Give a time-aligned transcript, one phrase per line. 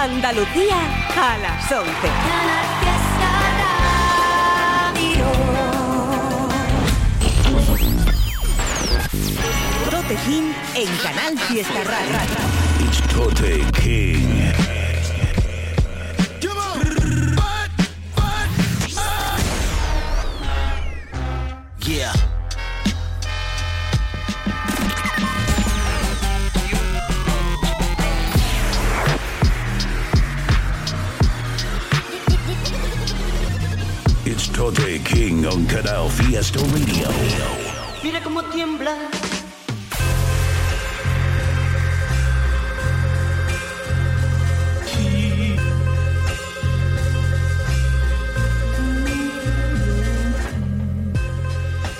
[0.00, 0.78] Andalucía
[1.14, 1.90] a las 11.
[9.90, 12.16] Tote King en Canal Fiesta Radio.
[12.82, 14.79] It's Tote King.
[35.50, 37.08] Canal Fiesta Radio.
[38.04, 38.94] Mira cómo tiembla.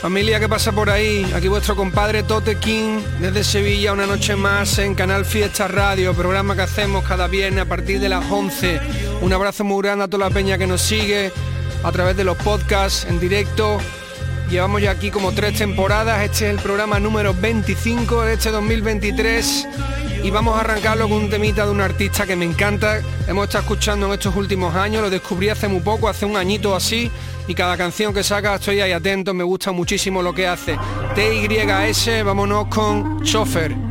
[0.01, 4.79] Familia que pasa por ahí, aquí vuestro compadre Tote King desde Sevilla, una noche más
[4.79, 8.81] en Canal Fiesta Radio, programa que hacemos cada viernes a partir de las 11.
[9.23, 11.33] Un abrazo muy grande a toda la peña que nos sigue
[11.83, 13.79] a través de los podcasts en directo.
[14.51, 19.69] Llevamos ya aquí como tres temporadas, este es el programa número 25 de este 2023
[20.23, 23.63] y vamos a arrancarlo con un temita de un artista que me encanta, hemos estado
[23.63, 27.11] escuchando en estos últimos años, lo descubrí hace muy poco, hace un añito así,
[27.47, 30.79] y cada canción que saca estoy ahí atento, me gusta muchísimo lo que hace.
[31.15, 33.90] TYS, vámonos con Chofer.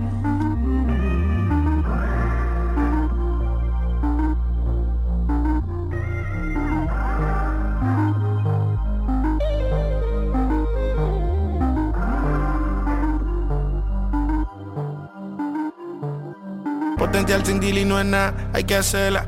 [17.49, 19.25] Sin deal no es nada, hay que hacerla.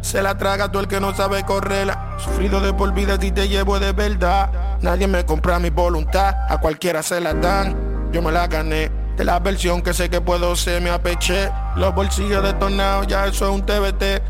[0.00, 2.16] Se la traga todo el que no sabe correrla.
[2.18, 4.78] Sufrido de por vida si te llevo de verdad.
[4.80, 8.10] Nadie me compra mi voluntad, a cualquiera se la dan.
[8.12, 11.50] Yo me la gané, de la versión que sé que puedo ser, me apeché.
[11.74, 14.22] Los bolsillos detonados, ya eso es un TBT.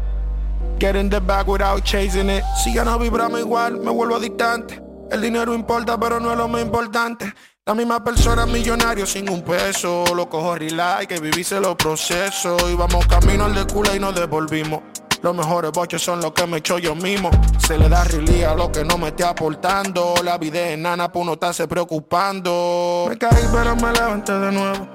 [0.81, 2.43] Get in the bag without chasing it.
[2.63, 4.83] Si ya no vibramos igual, me vuelvo distante.
[5.11, 7.35] El dinero importa, pero no es lo más importante.
[7.67, 10.05] La misma persona millonario sin un peso.
[10.15, 12.63] Lo cojo relax, que vivise los procesos.
[12.71, 14.83] Y vamos camino al de culo y nos devolvimos.
[15.23, 17.31] Los mejores boches son los que me echo yo mismo.
[17.57, 20.15] Se le da realidad a lo que no me esté aportando.
[20.23, 23.07] La vida es enana, pues uno estarse preocupando.
[23.09, 24.87] Me caí, pero me levanté de nuevo.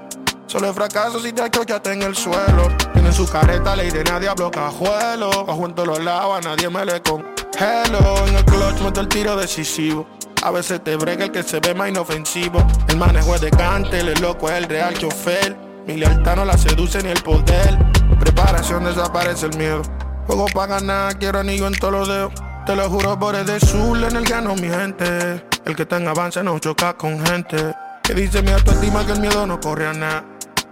[0.46, 2.68] Solo es fracaso si te escuchaste en el suelo.
[2.92, 5.44] Tienen su careta, ley de nadie hablo cajuelo.
[5.44, 7.26] Bajo en todos lados, a nadie me le con
[7.58, 8.26] hello.
[8.28, 10.06] En el clutch meto el tiro decisivo.
[10.42, 12.64] A veces te brega el que se ve más inofensivo.
[12.88, 15.54] El manejo es de cante, el loco es el real chofer.
[15.86, 17.78] Mi lealtad no la seduce ni el poder.
[18.18, 19.82] Preparación desaparece el miedo.
[20.26, 22.32] Juego para ganar, quiero anillo en todos los dedos.
[22.64, 25.44] Te lo juro por el de sur, en el gano mi gente.
[25.66, 27.74] El que tenga avance no choca con gente.
[28.02, 30.24] Que dice mi autoestima que el miedo no corre a nada.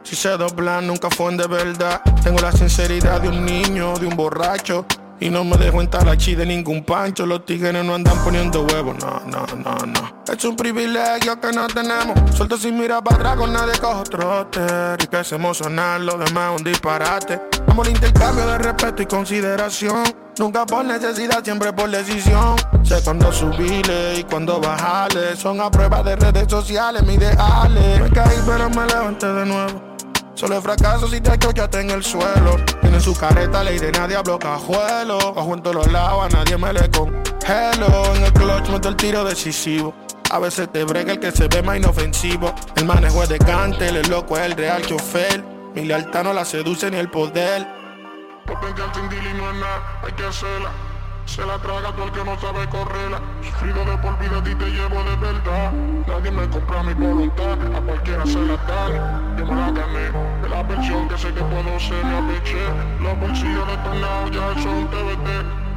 [0.03, 2.01] Si se doblan, nunca fue de verdad.
[2.23, 4.87] Tengo la sinceridad de un niño, de un borracho.
[5.21, 7.27] Y no me dejo entrar chi de ningún pancho.
[7.27, 10.19] Los tigres no andan poniendo huevos, no, no, no, no.
[10.33, 12.35] Es un privilegio que no tenemos.
[12.37, 14.61] Suelto sin mirar para atrás con nadie cojo trote.
[15.03, 17.41] Y que se emocionar, lo demás es un disparate.
[17.67, 20.05] Amor, intercambio de respeto y consideración.
[20.39, 22.57] Nunca por necesidad, siempre por decisión.
[22.85, 25.35] Sé cuándo subirle y cuándo bajarle.
[25.37, 28.01] Son a prueba de redes sociales, mis ideales.
[28.01, 29.88] Me caí, pero me levanté de nuevo.
[30.39, 32.55] Solo es fracaso si te escuchaste en el suelo.
[32.81, 35.35] Tienen su careta, ley de nadie hablo cajuelo.
[35.35, 37.09] Bajo en todos los lados, a nadie me le con
[37.45, 38.15] hello.
[38.15, 39.93] En el clutch meto el tiro decisivo.
[40.31, 42.55] A veces te brega el que se ve más inofensivo.
[42.77, 45.43] El manejo es de cante, el loco es el real chofer.
[45.75, 47.67] Mi lealtad no la seduce ni el poder.
[48.47, 50.71] No es nada, hay que hacerla.
[51.29, 53.21] Se la traga todo el que no sabe correrla.
[53.43, 55.73] Sufrido de por vida, a ti te llevo de verdad.
[56.07, 59.37] Nadie me compra mi voluntad, a cualquiera se la dan.
[59.37, 60.11] Yo me la gané,
[60.43, 62.65] de la versión que sé que puedo ser, me apeché.
[63.01, 65.68] Los bolsillos detonados, ya un TBT.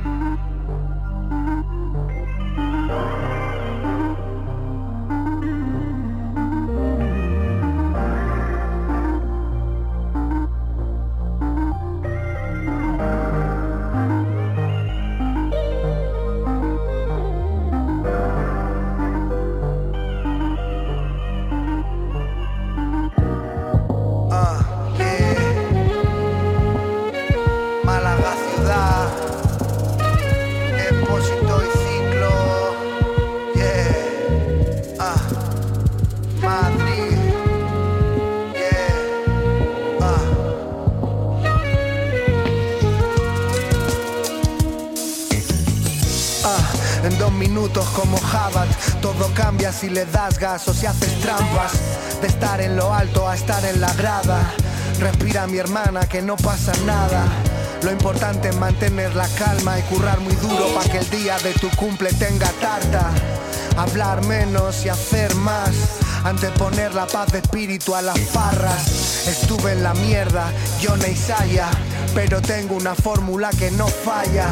[49.82, 51.72] Si le das gas o si haces trampas.
[52.22, 54.54] De estar en lo alto a estar en la grada.
[55.00, 57.24] Respira mi hermana que no pasa nada.
[57.82, 61.54] Lo importante es mantener la calma y currar muy duro para que el día de
[61.54, 63.10] tu cumple tenga tarta.
[63.76, 65.72] Hablar menos y hacer más.
[66.26, 69.28] Anteponer la paz de espíritu a las farras.
[69.28, 71.70] Estuve en la mierda, yo no Isaya,
[72.14, 74.48] pero tengo una fórmula que no falla.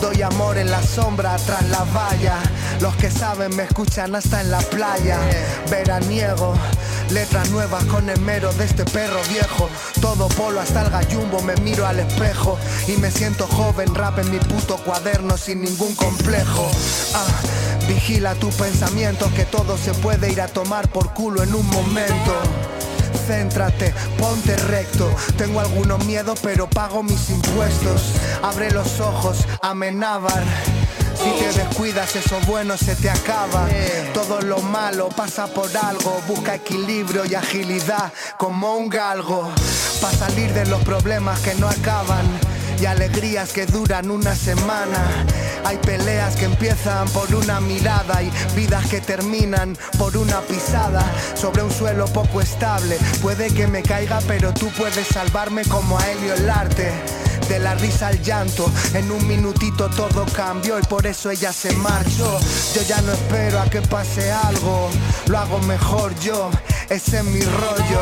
[0.00, 2.40] Doy amor en la sombra tras la valla.
[2.82, 5.16] Los que saben me escuchan hasta en la playa.
[5.70, 6.52] Veraniego,
[7.10, 9.70] letras nuevas con el mero de este perro viejo.
[10.00, 12.58] Todo polo hasta el gallumbo, me miro al espejo
[12.88, 16.68] y me siento joven, rap en mi puto cuaderno sin ningún complejo.
[17.14, 21.66] Ah, vigila tus pensamientos que todo se puede ir a tomar por culo en un
[21.68, 22.34] momento.
[23.28, 25.08] Céntrate, ponte recto.
[25.36, 28.14] Tengo algunos miedos, pero pago mis impuestos.
[28.42, 30.42] Abre los ojos, amenábar.
[31.22, 33.68] Si te descuidas, eso bueno se te acaba.
[34.12, 36.20] Todo lo malo pasa por algo.
[36.26, 39.48] Busca equilibrio y agilidad como un galgo.
[40.00, 42.26] Para salir de los problemas que no acaban
[42.80, 44.98] y alegrías que duran una semana.
[45.64, 51.04] Hay peleas que empiezan por una mirada y vidas que terminan por una pisada
[51.34, 52.98] sobre un suelo poco estable.
[53.20, 56.90] Puede que me caiga, pero tú puedes salvarme como a Helio el arte.
[57.52, 61.70] De la risa al llanto, en un minutito todo cambió y por eso ella se
[61.76, 62.40] marchó.
[62.74, 64.88] Yo ya no espero a que pase algo,
[65.26, 66.50] lo hago mejor yo,
[66.88, 68.00] ese es mi rollo.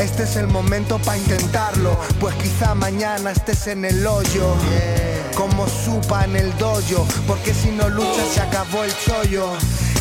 [0.00, 4.54] Este es el momento para intentarlo, pues quizá mañana estés en el hoyo.
[5.34, 9.50] Como supa en el dojo, porque si no luchas se acabó el chollo.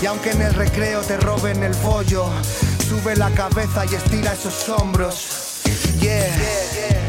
[0.02, 2.28] Y aunque en el recreo te roben el bollo,
[2.88, 5.60] sube la cabeza y estira esos hombros.
[6.00, 7.03] Yeah.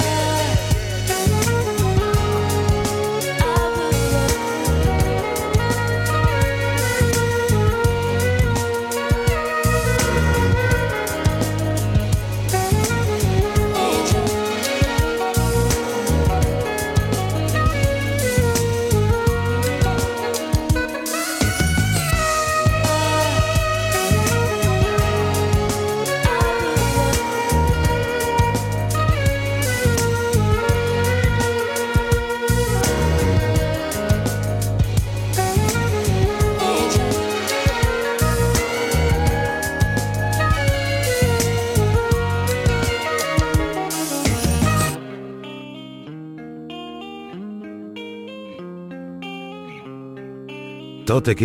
[51.07, 51.37] Tote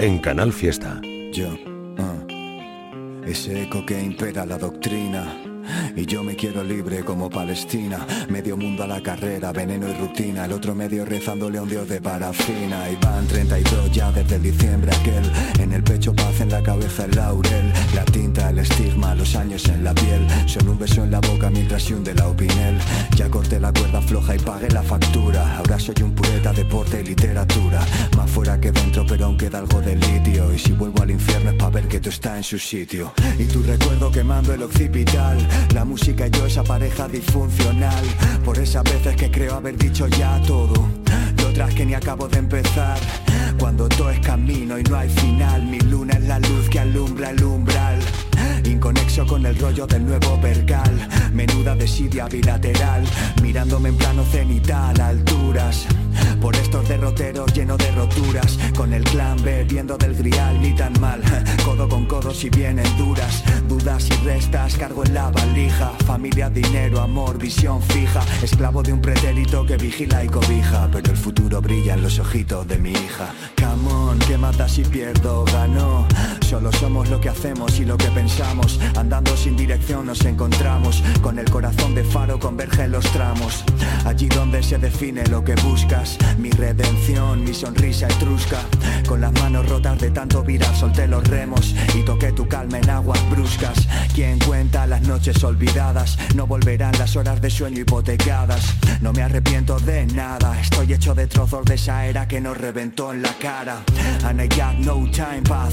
[0.00, 1.00] en Canal Fiesta.
[1.32, 1.46] Yo,
[1.96, 2.26] ah,
[3.24, 5.55] ese eco que impera la doctrina.
[5.96, 8.06] Y yo me quiero libre como Palestina.
[8.28, 10.44] Medio mundo a la carrera, veneno y rutina.
[10.44, 12.90] El otro medio rezándole a un dios de parafina.
[12.90, 15.24] Y van 32 ya desde diciembre aquel.
[15.58, 17.72] En el pecho paz, en la cabeza el laurel.
[17.94, 20.26] La tinta, el estigma, los años en la piel.
[20.44, 22.76] Son un beso en la boca mientras se hunde la opinel.
[23.16, 25.56] Ya corté la cuerda floja y pagué la factura.
[25.56, 27.80] Ahora soy un poeta, deporte y literatura.
[28.18, 30.52] Más fuera que dentro pero aún queda algo de litio.
[30.52, 33.14] Y si vuelvo al infierno es para ver que tú estás en su sitio.
[33.38, 35.38] Y tu recuerdo quemando el occipital
[35.86, 38.04] música y yo esa pareja disfuncional.
[38.44, 40.88] Por esas veces que creo haber dicho ya todo.
[41.38, 42.98] Y otras que ni acabo de empezar.
[43.58, 47.30] Cuando todo es camino y no hay final Mi luna es la luz que alumbra
[47.30, 47.98] el umbral.
[48.64, 51.08] Inconexo con el rollo del nuevo percal.
[51.32, 53.04] Menuda desidia bilateral.
[53.42, 55.86] Mirándome en plano cenital, alturas
[56.40, 61.22] Por estos derroteros lleno de roturas Con el clan bebiendo del grial ni tan mal.
[61.64, 65.90] Codo con codo si vienen duras Dudas y restas, cargo en la valija.
[66.06, 68.22] Familia, dinero, amor, visión fija.
[68.42, 70.88] Esclavo de un pretérito que vigila y cobija.
[70.92, 73.34] Pero el futuro brilla en los ojitos de mi hija.
[73.58, 76.06] Come on, que mata si pierdo, ganó
[76.48, 78.78] Solo somos lo que hacemos y lo que pensamos.
[78.96, 81.02] Andando sin dirección nos encontramos.
[81.20, 83.64] Con el corazón de faro converge en los tramos.
[84.04, 86.05] Allí donde se define lo que buscas
[86.38, 88.60] Mi redención, mi sonrisa etrusca.
[89.08, 92.90] Con las manos rotas de tanto virar solté los remos Y toqué tu calma en
[92.90, 93.86] aguas bruscas.
[94.14, 98.74] Quien cuenta las noches olvidadas No volverán las horas de sueño hipotecadas.
[99.00, 100.60] No me arrepiento de nada.
[100.60, 103.82] Estoy hecho de trozos de esa era que nos reventó en la cara.
[104.24, 105.70] And I got no time para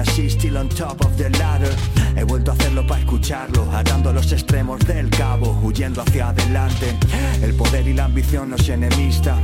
[0.00, 1.74] así still on top of the ladder
[2.16, 6.96] He vuelto a hacerlo para escucharlo Atando los extremos del cabo Huyendo hacia adelante
[7.42, 9.36] El poder y la ambición nos enemista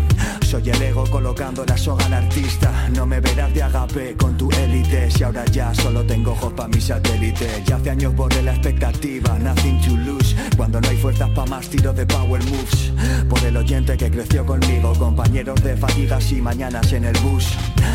[0.47, 2.89] Soy el ego colocando la soga al artista.
[2.95, 5.11] No me verás de agape con tu élite.
[5.11, 7.65] Si ahora ya solo tengo ojos pa' mi satélite.
[7.67, 10.26] Ya hace años borré la expectativa, nothing to lose.
[10.57, 12.93] Cuando no hay fuerzas pa' más tiro de power moves.
[13.29, 17.47] Por el oyente que creció conmigo, compañeros de fatigas y mañanas en el bus.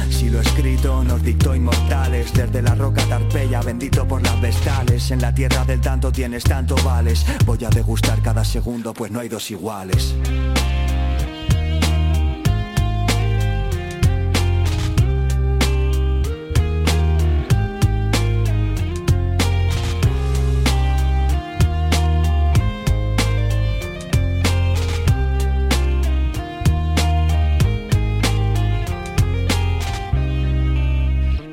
[0.10, 2.34] Si lo escrito nos dictó inmortales.
[2.34, 5.12] Desde la roca Tarpeya, bendito por las vestales.
[5.12, 7.26] En la tierra del tanto tienes tanto vales.
[7.46, 10.16] Voy a degustar cada segundo, pues no hay dos iguales.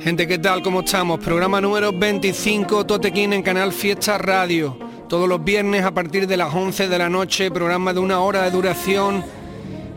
[0.08, 0.62] Gente, ¿qué tal?
[0.62, 1.20] ¿Cómo estamos?
[1.20, 4.74] Programa número 25, Totequín en Canal Fiesta Radio.
[5.06, 8.44] Todos los viernes a partir de las 11 de la noche, programa de una hora
[8.44, 9.22] de duración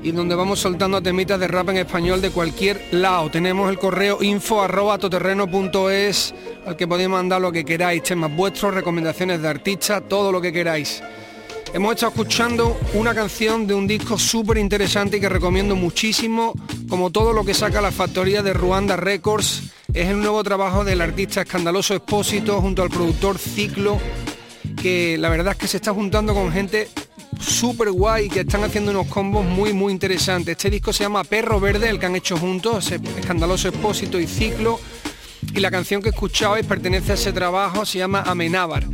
[0.03, 3.31] y donde vamos soltando temitas de rap en español de cualquier lado.
[3.31, 6.33] Tenemos el correo info arroba toterreno.es
[6.65, 10.51] al que podéis mandar lo que queráis, temas vuestros, recomendaciones de artistas, todo lo que
[10.51, 11.01] queráis.
[11.73, 16.53] Hemos estado escuchando una canción de un disco súper interesante y que recomiendo muchísimo,
[16.89, 19.71] como todo lo que saca la factoría de Ruanda Records.
[19.93, 23.99] Es el nuevo trabajo del artista Escandaloso Expósito junto al productor Ciclo,
[24.81, 26.87] que la verdad es que se está juntando con gente
[27.41, 30.53] súper guay que están haciendo unos combos muy muy interesantes.
[30.53, 34.79] Este disco se llama Perro Verde, el que han hecho juntos, Escandaloso Expósito y Ciclo
[35.53, 38.85] y la canción que escuchabais pertenece a ese trabajo, se llama Amenábar.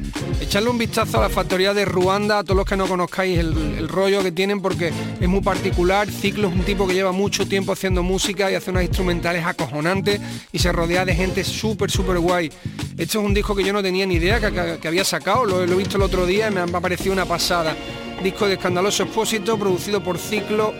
[0.42, 3.88] Echarle un vistazo a la factoría de Ruanda, a todos los que no conozcáis el,
[3.88, 6.10] rollo que tienen porque es muy particular.
[6.10, 10.20] Ciclo es un tipo que lleva mucho tiempo haciendo música y hace unas instrumentales acojonantes
[10.52, 12.52] y se rodea de gente súper, súper guay.
[12.92, 15.76] Este es un disco que yo no tenía ni idea que, había sacado, lo, he
[15.76, 17.76] visto el otro día y me ha parecido una pasada.
[18.24, 20.74] Disco de escandaloso expósito, producido por Ciclo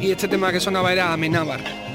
[0.00, 1.85] y este tema que sonaba era Amenábar.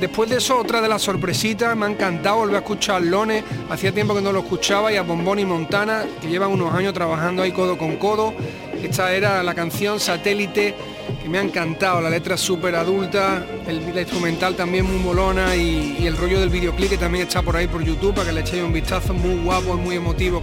[0.00, 3.92] Después de eso, otra de las sorpresitas, me ha encantado volver a escuchar Lone, hacía
[3.92, 7.42] tiempo que no lo escuchaba, y a Bombón y Montana, que llevan unos años trabajando
[7.42, 8.32] ahí codo con codo.
[8.82, 10.74] Esta era la canción Satélite,
[11.22, 16.06] que me ha encantado, la letra súper adulta, el, la instrumental también muy molona y,
[16.06, 18.62] el rollo del videoclip que también está por ahí por YouTube, para que le echéis
[18.62, 20.42] un vistazo, muy guapo, muy emotivo.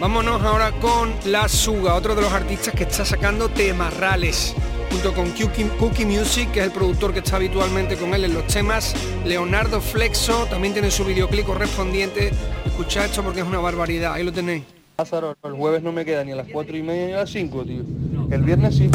[0.00, 4.56] Vámonos ahora con La Suga, otro de los artistas que está sacando temarrales
[4.90, 8.46] junto con Cookie Music, que es el productor que está habitualmente con él en los
[8.46, 8.94] temas.
[9.24, 12.32] Leonardo Flexo también tiene su videoclip correspondiente.
[12.64, 14.64] Escuchad esto porque es una barbaridad, ahí lo tenéis.
[14.98, 17.30] Lázaro, el jueves no me queda ni a las 4 y media ni a las
[17.30, 17.82] 5, tío.
[18.30, 18.90] El viernes sí.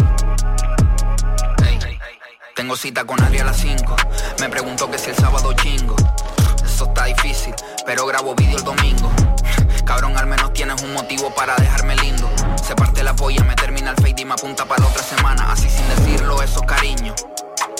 [2.55, 3.95] tengo cita con Ari a las 5.
[4.39, 5.95] Me pregunto que si el sábado chingo.
[6.63, 7.53] Eso está difícil,
[7.85, 9.11] pero grabo vídeo el domingo.
[9.85, 12.29] Cabrón, al menos tienes un motivo para dejarme lindo.
[12.63, 15.51] Se parte la polla, me termina el fade y me apunta para la otra semana.
[15.51, 17.13] Así sin decirlo, eso cariño.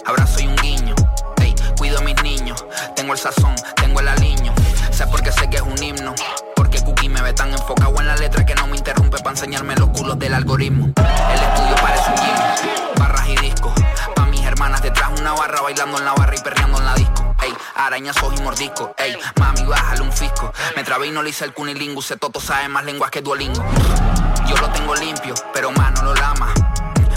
[0.06, 0.96] Abrazo y un guiño.
[1.42, 2.66] Ey, cuido a mis niños.
[2.96, 4.54] Tengo el sazón, tengo el aliño.
[4.92, 6.14] Sé porque sé que es un himno.
[6.56, 9.76] Porque Cookie me ve tan enfocado en la letra que no me interrumpe para enseñarme
[9.76, 10.92] los culos del algoritmo.
[10.98, 13.00] El estudio parece un gym.
[13.00, 13.74] Barras y discos.
[14.16, 17.31] Pa' mis hermanas detrás una barra bailando en la barra y perreando en la disco
[17.42, 20.54] ey, arañazos y mordiscos, ey, mami, bájale un fisco.
[20.76, 23.64] Me trabé y no le hice el cunilingus, ese toto sabe más lenguas que Duolingo.
[24.48, 26.54] Yo lo tengo limpio, pero mano lo lama.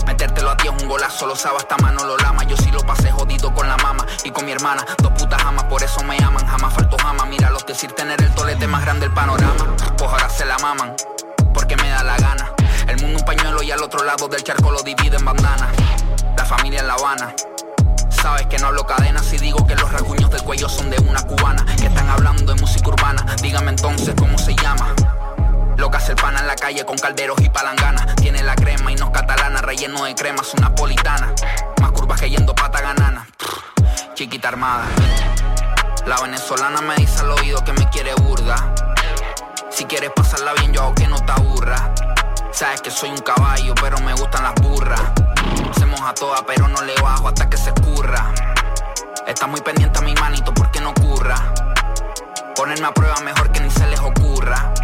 [0.06, 2.44] Metértelo a ti es un golazo, lo sabe hasta mano lo lama.
[2.44, 4.84] Yo sí lo pasé jodido con la mama y con mi hermana.
[4.98, 7.26] Dos putas amas, por eso me aman, jamás faltó jamás.
[7.28, 9.74] Mira decir tener el tolete más grande del panorama.
[9.96, 10.94] Pues ahora se la maman,
[11.52, 12.52] porque me da la gana.
[12.86, 15.72] El mundo un pañuelo y al otro lado del charco lo divide en bandana.
[16.36, 17.34] La familia en La Habana
[18.24, 21.20] Sabes que no hablo cadenas y digo que los rasguños del cuello son de una
[21.24, 21.62] cubana.
[21.76, 23.22] Que están hablando de música urbana.
[23.42, 24.94] Dígame entonces cómo se llama.
[25.76, 28.16] Lo que hace el pana en la calle con calderos y palangana.
[28.16, 31.34] Tiene la crema y no es catalana, relleno de crema, es napolitana.
[31.82, 33.28] Más curvas que yendo pata ganana.
[34.14, 34.86] Chiquita armada.
[36.06, 38.74] La venezolana me dice al oído que me quiere burda.
[39.68, 41.94] Si quieres pasarla bien, yo hago que no te aburra.
[42.54, 45.00] Sabes que soy un caballo, pero me gustan las burras
[46.06, 48.34] a toda, pero no le bajo hasta que se escurra.
[49.26, 51.36] Está muy pendiente a mi manito porque no ocurra.
[52.54, 54.74] Ponerme a prueba mejor que ni se les ocurra.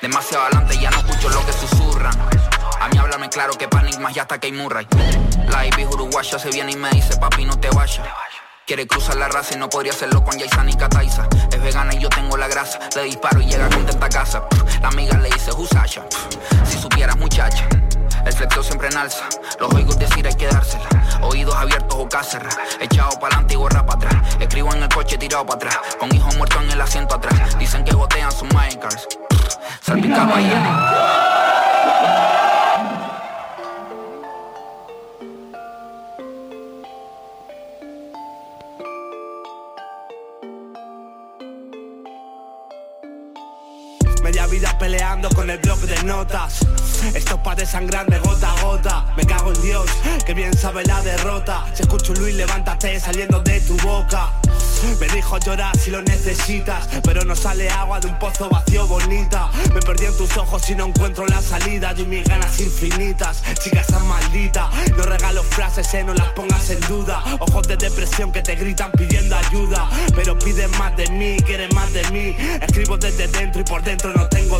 [0.00, 2.14] Demasiado adelante ya no escucho lo que susurran.
[2.80, 4.86] A mí háblame claro que panigmas ya hasta que hay Murray.
[5.48, 8.06] La IP uruguaya se viene y me dice papi no te vayas.
[8.70, 11.26] Quiere cruzar la raza y no podría hacerlo con Jason y Kataiza.
[11.50, 12.78] Es vegana y yo tengo la grasa.
[12.94, 14.44] Le disparo y llega contenta a casa.
[14.80, 16.04] La amiga le dice, Husasha.
[16.62, 17.68] Si supieras, muchacha.
[18.24, 19.24] El flexo siempre en alza.
[19.58, 20.88] Los oigo decir hay que dársela.
[21.20, 22.56] Oídos abiertos o cáceres.
[22.78, 24.36] Echado para adelante y gorra para atrás.
[24.38, 25.78] Escribo en el coche tirado para atrás.
[25.98, 27.58] Con hijos muertos en el asiento atrás.
[27.58, 29.04] Dicen que botean sus minecars.
[29.80, 30.48] Salpicado ahí.
[44.80, 46.60] Peleando con el bloque de notas.
[47.14, 49.04] Esto es para desangrarme gota a gota.
[49.14, 49.90] Me cago en Dios,
[50.24, 51.66] que bien sabe la derrota.
[51.74, 54.32] Si escucho Luis, levántate saliendo de tu boca.
[54.98, 59.50] Me dijo llorar si lo necesitas, pero no sale agua de un pozo vacío bonita.
[59.74, 63.42] Me perdí en tus ojos y no encuentro la salida de mis ganas infinitas.
[63.62, 67.22] Chica esa maldita, no regalo frases, eh, no las pongas en duda.
[67.40, 71.92] Ojos de depresión que te gritan pidiendo ayuda, pero piden más de mí, quieren más
[71.92, 72.36] de mí.
[72.62, 74.58] Escribo desde dentro y por dentro no tengo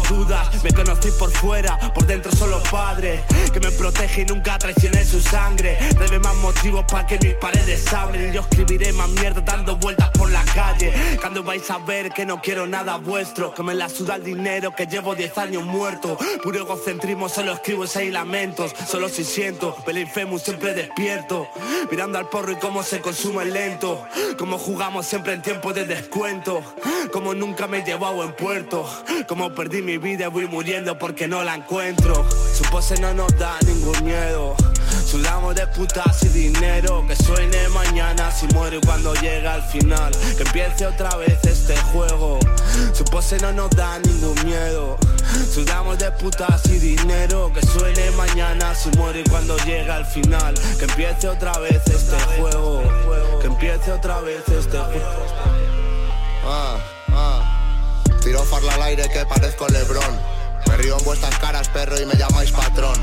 [0.65, 5.21] Me conocí por fuera, por dentro solo padre, que me protege y nunca traicioné su
[5.21, 5.79] sangre.
[6.01, 8.33] Debe más motivos para que mis paredes abren.
[8.33, 10.93] Yo escribiré más mierda dando vueltas por la calle.
[11.21, 14.75] Cuando vais a ver que no quiero nada vuestro Que me la suda el dinero
[14.75, 16.19] que llevo 10 años muerto.
[16.43, 21.49] Puro egocentrismo, solo escribo seis lamentos Solo si siento, Belifemus siempre despierto
[21.91, 24.05] Mirando al porro y cómo se consume lento.
[24.39, 26.63] Como jugamos siempre en tiempo de descuento.
[27.13, 28.89] Como nunca me he llevado en puerto.
[29.29, 32.27] Como perdí mi vida voy muriendo porque no la encuentro.
[32.55, 34.57] Su pose no nos da ningún miedo.
[35.07, 37.05] Sudamos de putas y dinero.
[37.07, 40.13] Que suene mañana si muero cuando llega al final.
[40.37, 42.39] Que empiece otra vez este juego.
[42.93, 44.97] Su pose no nos da ningún miedo.
[45.53, 47.53] Sudamos de putas y dinero.
[47.53, 50.55] Que suene mañana si muero cuando llega al final.
[50.79, 52.83] Que empiece otra vez este juego.
[53.41, 55.27] Que empiece otra vez este juego.
[56.45, 56.79] Ah
[58.31, 60.21] Tiro farla al aire que parezco Lebrón
[60.69, 62.95] Me río en vuestras caras perro y me llamáis patrón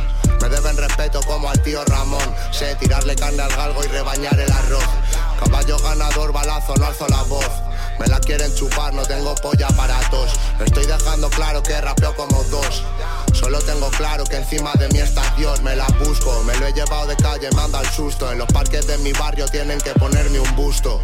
[0.41, 2.36] me deben respeto como al tío Ramón.
[2.51, 4.86] Sé tirarle carne al galgo y rebañar el arroz.
[5.43, 7.50] Caballo ganador, balazo, no alzo la voz.
[8.00, 10.31] Me la quieren chupar, no tengo polla para tos.
[10.63, 12.84] Estoy dejando claro que rapeo como dos.
[13.34, 16.43] Solo tengo claro que encima de mí está Dios, me la busco.
[16.43, 18.31] Me lo he llevado de calle, manda el susto.
[18.31, 21.01] En los parques de mi barrio tienen que ponerme un busto.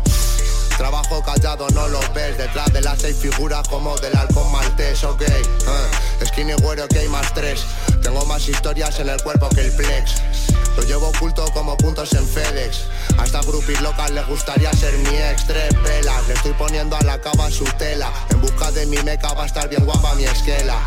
[0.77, 2.37] Trabajo callado, no lo ves.
[2.37, 7.33] Detrás de las seis figuras como del halcón maltés, ok uh, Skinny güero, ok, más
[7.33, 7.65] tres.
[8.01, 10.21] Tengo más historias en el cuerpo que el flex
[10.75, 12.85] Lo llevo oculto como puntos en FedEx.
[13.17, 15.45] A estas groupies locas les gustaría ser mi ex.
[15.45, 18.11] Tres pelas, le estoy poniendo a la cava su tela.
[18.29, 20.77] En busca de mi meca va a estar bien guapa mi esquela.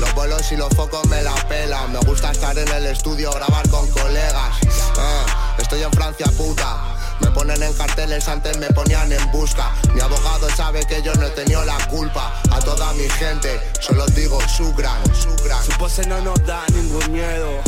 [0.00, 1.92] Los vuelos y los focos me la pelan.
[1.92, 4.56] Me gusta estar en el estudio, grabar con colegas
[4.96, 6.91] uh, Estoy en Francia, puta
[7.22, 9.72] me ponen en carteles, antes me ponían en busca.
[9.94, 12.32] Mi abogado sabe que yo no he tenido la culpa.
[12.50, 15.64] A toda mi gente, solo digo su gran, su gran.
[15.64, 17.62] Su pose no nos da ningún miedo.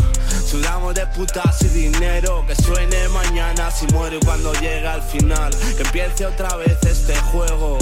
[0.46, 5.82] Sudamos de putas y dinero Que suene mañana si muero cuando llega al final Que
[5.82, 7.78] empiece otra vez este juego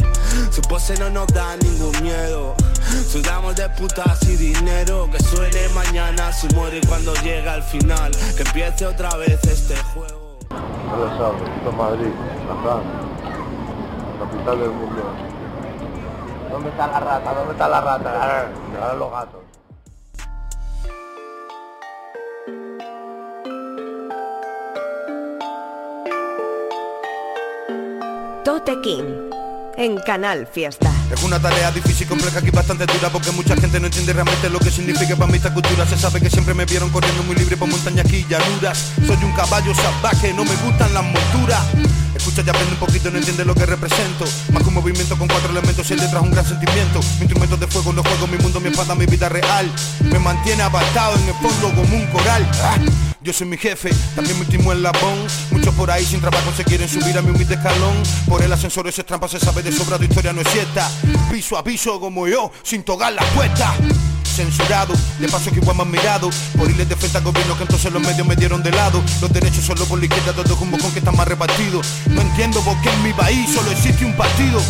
[0.50, 2.54] Su pose no nos da ningún miedo
[3.10, 8.42] Sudamos de putas y dinero Que suene mañana si muero cuando llega al final Que
[8.42, 10.21] empiece otra vez este juego
[10.88, 12.12] no lo sabes, esto es Madrid,
[12.48, 15.02] la la capital del mundo.
[16.50, 17.34] ¿Dónde está la rata?
[17.34, 18.48] ¿Dónde está la rata?
[18.80, 19.40] Ahora los gatos.
[28.44, 29.30] Tote King
[29.76, 30.91] en Canal Fiesta.
[31.12, 34.58] Es una tarea difícil compleja y bastante dura porque mucha gente no entiende realmente lo
[34.58, 35.86] que significa para mí esta cultura.
[35.86, 38.92] Se sabe que siempre me vieron corriendo muy libre por montañas y llanuras.
[39.06, 41.60] Soy un caballo salvaje, no me gustan las monturas.
[42.14, 44.24] Escucha y aprende un poquito, no entiende lo que represento.
[44.52, 47.00] Más que un movimiento con cuatro elementos y el detrás un gran sentimiento.
[47.18, 49.70] Mi instrumento de fuego no juego, mi mundo, mi espada, mi vida real.
[50.00, 52.48] Me mantiene apartado en el fondo como un coral.
[52.62, 52.78] Ah,
[53.22, 56.88] yo soy mi jefe, también mi último labón Muchos por ahí sin trabajo se quieren
[56.88, 57.94] subir a mi humilde escalón.
[58.26, 60.90] Por el ascensor ese trampa se sabe de sobra, tu historia no es cierta.
[61.30, 63.74] Piso a piso como yo, sin tocar la puerta
[64.32, 66.30] censurado De paso que igual más mirado.
[66.56, 69.02] Por irles de frente al gobierno que entonces los medios me dieron de lado.
[69.20, 71.86] Los derechos solo por la izquierda, todo como con que están más repartidos.
[72.06, 74.60] No entiendo por qué en mi país solo existe un partido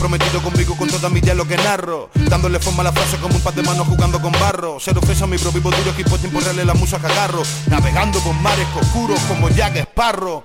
[0.00, 2.08] Comprometido conmigo con toda mi lo que narro.
[2.14, 4.80] Dándole forma a la frase como un par de manos jugando con barro.
[4.80, 7.42] Ser ofensa a mi propio duro equipo tiempo real la musa cagarro.
[7.66, 10.42] Navegando por mares oscuros como Jack Sparrow.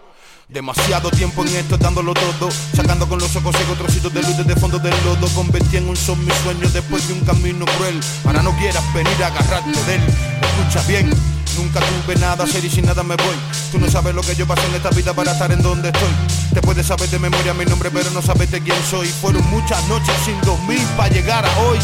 [0.50, 2.50] Demasiado tiempo en esto dándolo todo.
[2.76, 5.26] Sacando con los ojos otros trocitos de luz desde fondo del lodo.
[5.30, 7.98] Convertí en un son mis sueños después de un camino cruel.
[8.26, 10.02] Ahora no quieras venir a agarrarte de él.
[10.42, 11.10] Escucha bien,
[11.56, 13.36] nunca tuve nada, ser y sin nada me voy.
[13.72, 16.12] Tú no sabes lo que yo pasé en esta vida para estar en donde estoy.
[16.54, 19.08] Te puedes saber de memoria mi nombre pero no sabes de quién soy.
[19.08, 21.78] Fueron muchas noches sin dormir para llegar a hoy.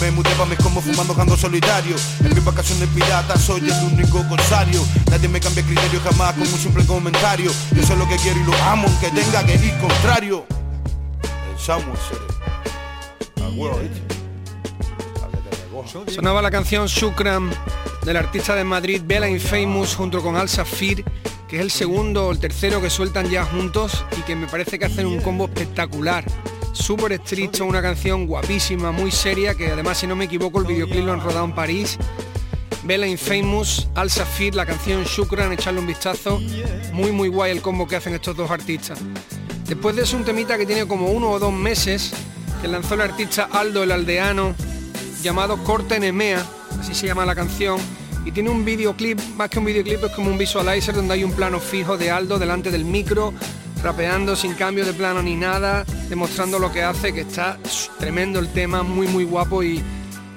[0.00, 4.22] Me mudé pa' mis como fumando jando solitario En mi vacaciones pirata soy el único
[4.28, 4.78] corsario
[5.10, 7.50] Nadie me cambia criterio jamás con un simple comentario.
[7.72, 10.44] Yo sé lo que quiero y lo amo aunque tenga que ir contrario.
[16.14, 17.50] Sonaba la canción Shukram
[18.06, 21.04] del artista de Madrid Bella Infamous junto con Al Safir
[21.48, 24.78] que es el segundo o el tercero que sueltan ya juntos y que me parece
[24.78, 26.24] que hacen un combo espectacular
[26.72, 31.04] súper estricto, una canción guapísima, muy seria, que además si no me equivoco el videoclip
[31.04, 31.98] lo han rodado en París.
[32.84, 36.40] Bella Infamous, Al Safir, la canción Shukran, echarle un vistazo.
[36.92, 38.98] Muy muy guay el combo que hacen estos dos artistas.
[39.66, 42.12] Después de eso un temita que tiene como uno o dos meses,
[42.62, 44.54] que lanzó el artista Aldo el Aldeano,
[45.22, 46.44] llamado Corte Nemea,
[46.80, 47.78] así se llama la canción,
[48.24, 51.32] y tiene un videoclip, más que un videoclip es como un visualizer donde hay un
[51.32, 53.32] plano fijo de Aldo delante del micro,
[53.82, 57.56] rapeando sin cambio de plano ni nada, demostrando lo que hace, que está
[58.00, 59.80] tremendo el tema, muy muy guapo y,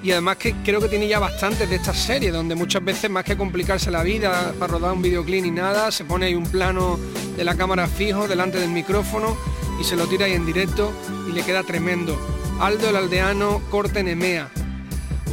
[0.03, 3.23] y además que creo que tiene ya bastantes de esta serie, donde muchas veces más
[3.23, 6.99] que complicarse la vida para rodar un videoclip ni nada, se pone ahí un plano
[7.35, 9.35] de la cámara fijo delante del micrófono
[9.79, 10.93] y se lo tira ahí en directo
[11.27, 12.19] y le queda tremendo.
[12.59, 14.51] Aldo el Aldeano, Corte Nemea.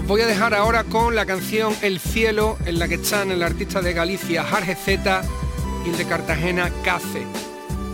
[0.04, 3.80] Voy a dejar ahora con la canción El Cielo, en la que están el artista
[3.80, 5.22] de Galicia, Jarge Z,
[5.84, 7.26] y el de Cartagena, Cace.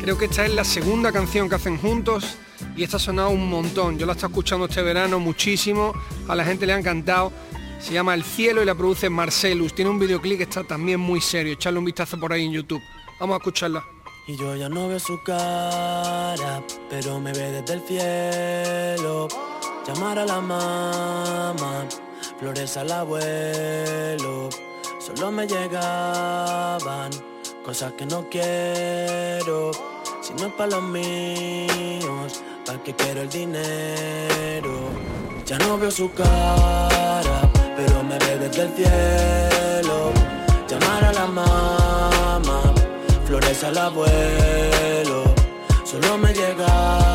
[0.00, 2.36] Creo que esta es la segunda canción que hacen juntos
[2.76, 3.98] y esta ha sonado un montón.
[3.98, 5.94] Yo la estoy escuchando este verano muchísimo,
[6.28, 7.32] a la gente le ha encantado.
[7.80, 9.74] Se llama El Cielo y la produce Marcelus.
[9.74, 11.52] Tiene un videoclip que está también muy serio.
[11.54, 12.80] Echarle un vistazo por ahí en YouTube.
[13.18, 13.84] Vamos a escucharla.
[14.28, 19.26] Y yo ya no veo su cara, pero me ve desde el cielo.
[19.86, 21.84] Llamar a la mamá,
[22.38, 24.48] flores al abuelo.
[25.00, 27.10] Solo me llegaban
[27.64, 29.72] cosas que no quiero.
[30.20, 34.90] Si no es para los míos, para que quiero el dinero.
[35.46, 40.12] Ya no veo su cara, pero me ve desde el cielo.
[40.68, 42.74] Llamar a la mamá,
[43.26, 45.24] flores al abuelo.
[45.84, 47.11] Solo me llegaban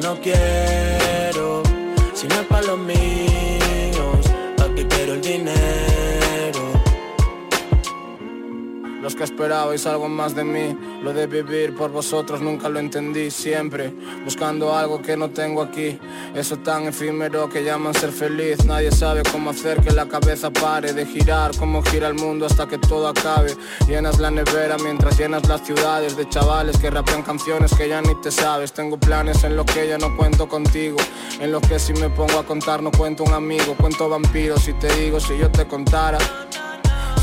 [0.00, 1.62] no quiero.
[2.14, 5.87] Si no es para los míos, para que quiero el dinero.
[9.00, 13.30] Los que esperabais algo más de mí, lo de vivir por vosotros nunca lo entendí.
[13.30, 15.98] Siempre, buscando algo que no tengo aquí,
[16.34, 20.92] eso tan efímero que llaman ser feliz, nadie sabe cómo hacer que la cabeza pare
[20.92, 23.56] de girar, cómo gira el mundo hasta que todo acabe,
[23.86, 28.14] llenas la nevera mientras llenas las ciudades de chavales que rapean canciones que ya ni
[28.20, 30.96] te sabes, tengo planes en los que ya no cuento contigo,
[31.40, 34.72] en los que si me pongo a contar no cuento un amigo, cuento vampiros y
[34.74, 36.18] te digo si yo te contara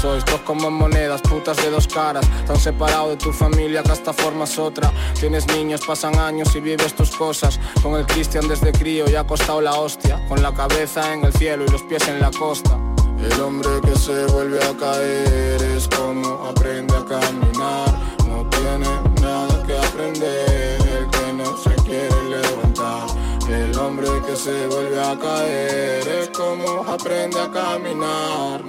[0.05, 4.13] sois dos como monedas, putas de dos caras Tan separado de tu familia que hasta
[4.13, 4.91] formas otra.
[5.19, 7.59] Tienes niños, pasan años y vives tus cosas.
[7.81, 11.33] Con el Cristian desde crío y ha costado la hostia Con la cabeza en el
[11.33, 12.77] cielo y los pies en la costa.
[13.19, 17.89] El hombre que se vuelve a caer es como aprende a caminar.
[18.27, 18.91] No tiene
[19.21, 23.07] nada que aprender, el que no se quiere levantar.
[23.49, 28.63] El hombre que se vuelve a caer es como aprende a caminar.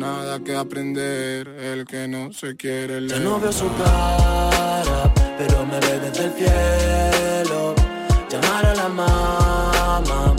[0.00, 3.18] Nada que aprender el que no se quiere levantar.
[3.18, 7.74] Ya no veo su cara, pero me ve desde el cielo.
[8.30, 10.34] Llamar a la mamá,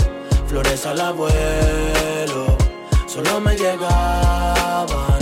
[0.48, 2.58] flores al abuelo.
[3.06, 5.22] Solo me llegaban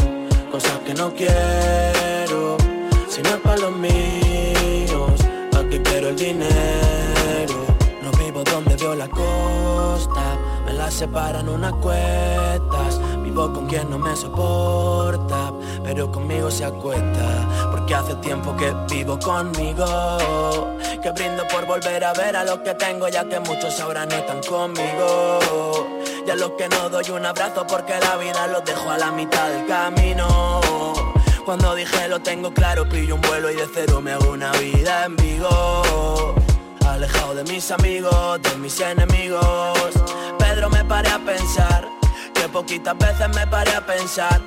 [0.49, 2.56] cosas que no quiero.
[3.10, 5.19] Si no es para los míos,
[5.52, 6.99] para que quiero el dinero
[8.43, 12.99] donde veo la costa Me la separan unas cuestas
[13.39, 19.86] Con quien no me soporta Pero conmigo se acuesta Porque hace tiempo que vivo conmigo
[21.02, 24.15] Que brindo por volver a ver a los que tengo Ya que muchos ahora no
[24.15, 25.39] están conmigo
[26.28, 29.12] Y a los que no doy un abrazo Porque la vida los dejo a la
[29.12, 30.28] mitad del camino
[31.45, 35.06] cuando dije lo tengo claro, pillo un vuelo y de cero me hago una vida
[35.06, 36.36] en Vigo
[36.99, 39.89] alejado de mis amigos, de mis enemigos.
[40.38, 41.88] Pedro me paré a pensar,
[42.39, 44.39] que poquitas veces me paré a pensar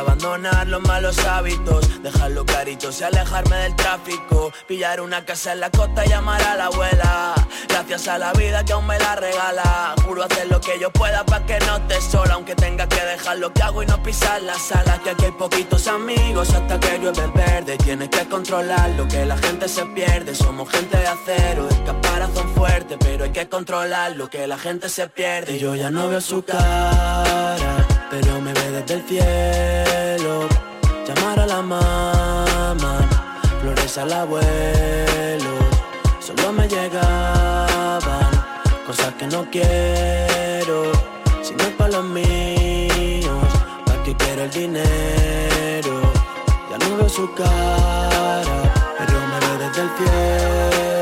[0.00, 5.70] abandonar los malos hábitos, dejarlo clarito y alejarme del tráfico, pillar una casa en la
[5.70, 7.34] costa y llamar a la abuela.
[7.68, 11.24] Gracias a la vida que aún me la regala, juro hacer lo que yo pueda
[11.24, 14.42] para que no te sola, aunque tenga que dejar lo que hago y no pisar
[14.42, 19.06] la sala, que aquí hay poquitos amigos hasta que llueve verde, tienes que controlar lo
[19.06, 23.48] que la gente se pierde, somos gente de acero, de caparazón fuerte, pero hay que
[23.48, 28.40] controlar lo que la gente se pierde, y yo ya no veo su cara, pero
[28.40, 30.48] me desde el cielo,
[31.06, 32.98] llamar a la mamá,
[33.60, 35.52] flores al abuelo,
[36.18, 38.30] solo me llegaban
[38.86, 40.92] cosas que no quiero,
[41.42, 43.44] si no es para los míos,
[43.84, 46.00] para que quiero el dinero,
[46.70, 50.99] ya no veo su cara, pero me ve desde el cielo,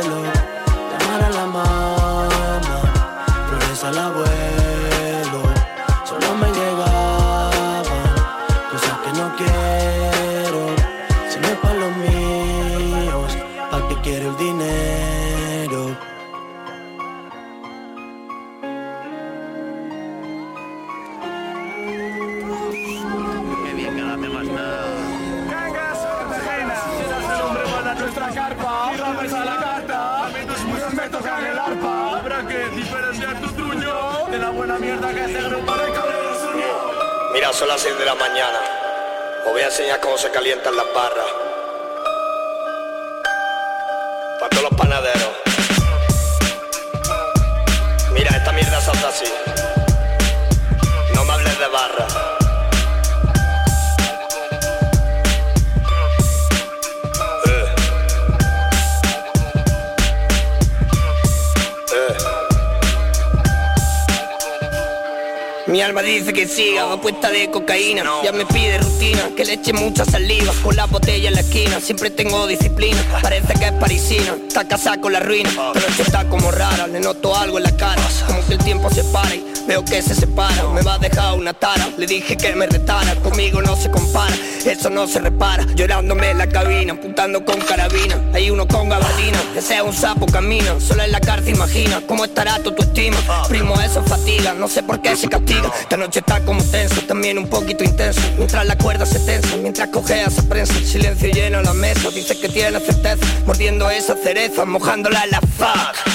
[66.49, 68.05] siga, apuesta de cocaína.
[68.25, 71.81] Ya me pide rutina, que le eche mucha saliva Con la botella en la esquina,
[71.81, 75.51] siempre tengo disciplina Parece que es parisina, está casada con la ruina.
[75.75, 78.91] Pero esto está como rara, le noto algo en la cara Como que el tiempo
[78.91, 80.67] se para y veo que se separa.
[80.75, 83.15] Me va a dejar una tara, le dije que me retara.
[83.17, 85.65] Conmigo no se compara, eso no se repara.
[85.75, 88.21] Llorándome en la cabina, apuntando con carabina.
[88.33, 90.81] Hay uno con gabardina, que sea un sapo camina.
[90.81, 94.83] Solo en la cárcel imagina, cómo estará tu estima Primo, eso es fatiga, no sé
[94.83, 95.71] por qué se castiga.
[95.81, 98.21] Esta noche está como tenso, también un poquito intenso.
[98.39, 100.73] Mientras la cuerda se tensa, mientras cogea esa prensa.
[100.79, 103.25] El silencio llena la mesa, dice que tiene certeza.
[103.47, 106.08] Mordiendo esa cereza, mojándola en la fuck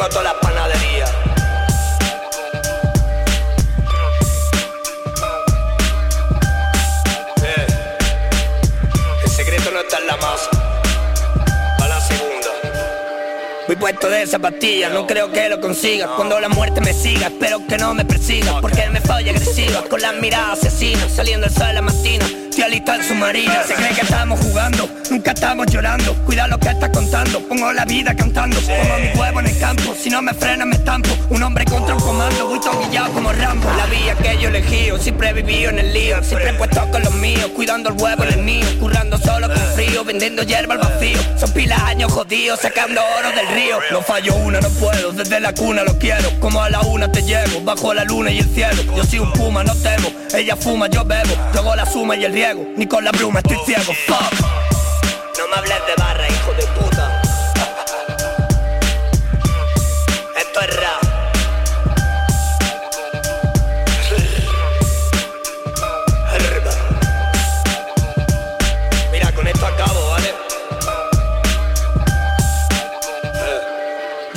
[0.00, 1.10] Yo tengo todas las panaderías
[7.42, 7.66] Eh,
[9.24, 10.50] El secreto no está en la masa.
[11.78, 12.48] Para la segunda.
[13.66, 16.16] Voy puesto de zapatillas, no creo que lo consiga.
[16.16, 19.82] Cuando la muerte me siga, espero que no me persiga Porque él me falla agresiva,
[19.82, 23.74] con las miradas asesinas Saliendo el sol de la matina, estoy alista en submarina Se
[23.74, 26.14] cree que estamos jugando, nunca estamos llorando.
[26.24, 28.58] Cuida lo que estás contando, pongo la vida cantando.
[28.60, 31.10] Pongo mi huevo en el campo, si no me frena me estampo.
[31.30, 33.70] Un hombre contra un comando, voy guillado como Rambo.
[33.76, 36.22] La vía que yo elegí, siempre he vivido en el lío.
[36.22, 38.66] Siempre he puesto con los míos, cuidando el huevo en el mío.
[38.80, 41.18] Currando solo con frío, vendiendo hierba al vacío.
[41.38, 43.78] Son pilas años jodidos, sacando oro del río.
[43.92, 46.28] No fallo una, no puedo, desde la cuna lo quiero.
[46.40, 48.82] Como a la una te llevo, bajo la luna y el cielo.
[48.96, 52.24] Yo soy un puma, no temo, ella fuma, yo bebo Yo hago la suma y
[52.24, 56.66] el riego, ni con la bruma estoy ciego, No me hables de barra, hijo de
[56.80, 56.99] puta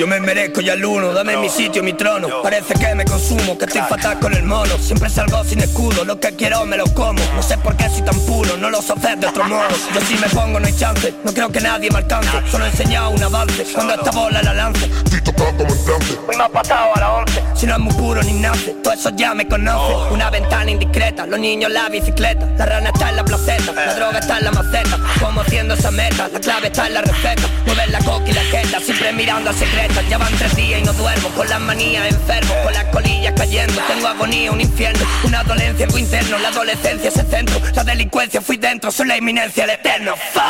[0.04, 2.28] Yo me merezco ya el uno, dame mi sitio, mi trono.
[2.42, 4.78] Parece que me consumo, que estoy fatal con el mono.
[4.78, 7.22] Siempre salgo sin escudo, lo que quiero me lo como.
[7.34, 9.70] No sé por qué soy tan puro, no lo sé hacer de otro modo.
[9.94, 12.32] Yo si me pongo no hay chance, no creo que nadie me alcance.
[12.52, 14.92] Solo he enseñado un avance, cuando esta bola la lance.
[15.06, 17.42] Estoy tocado como Hoy me ha pasado a la once.
[17.56, 20.14] Si no es muy puro ni nace, todo eso ya me conoce.
[20.14, 22.46] Una ventana indiscreta, los niños la bicicleta.
[22.58, 25.00] La rana está en la placeta, la droga está en la maceta.
[25.22, 27.48] Como haciendo esa meta, la clave está en la receta.
[27.66, 29.54] Mover la coca y la queta, siempre mirando a
[29.94, 33.34] secretas Ya van tres días y no duermo, con las manías enfermo Con las colillas
[33.36, 37.84] cayendo, tengo agonía, un infierno Una dolencia, algo interno, la adolescencia es el centro La
[37.84, 40.16] delincuencia fui dentro, soy la inminencia, el eterno.
[40.16, 40.44] Fuck.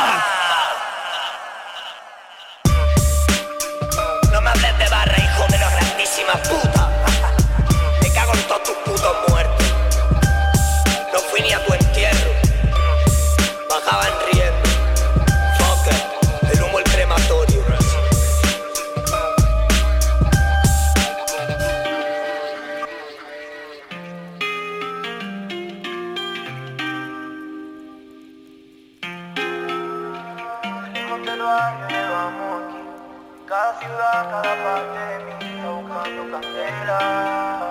[4.32, 6.72] No me hables de barra, hijo de la grandísima puta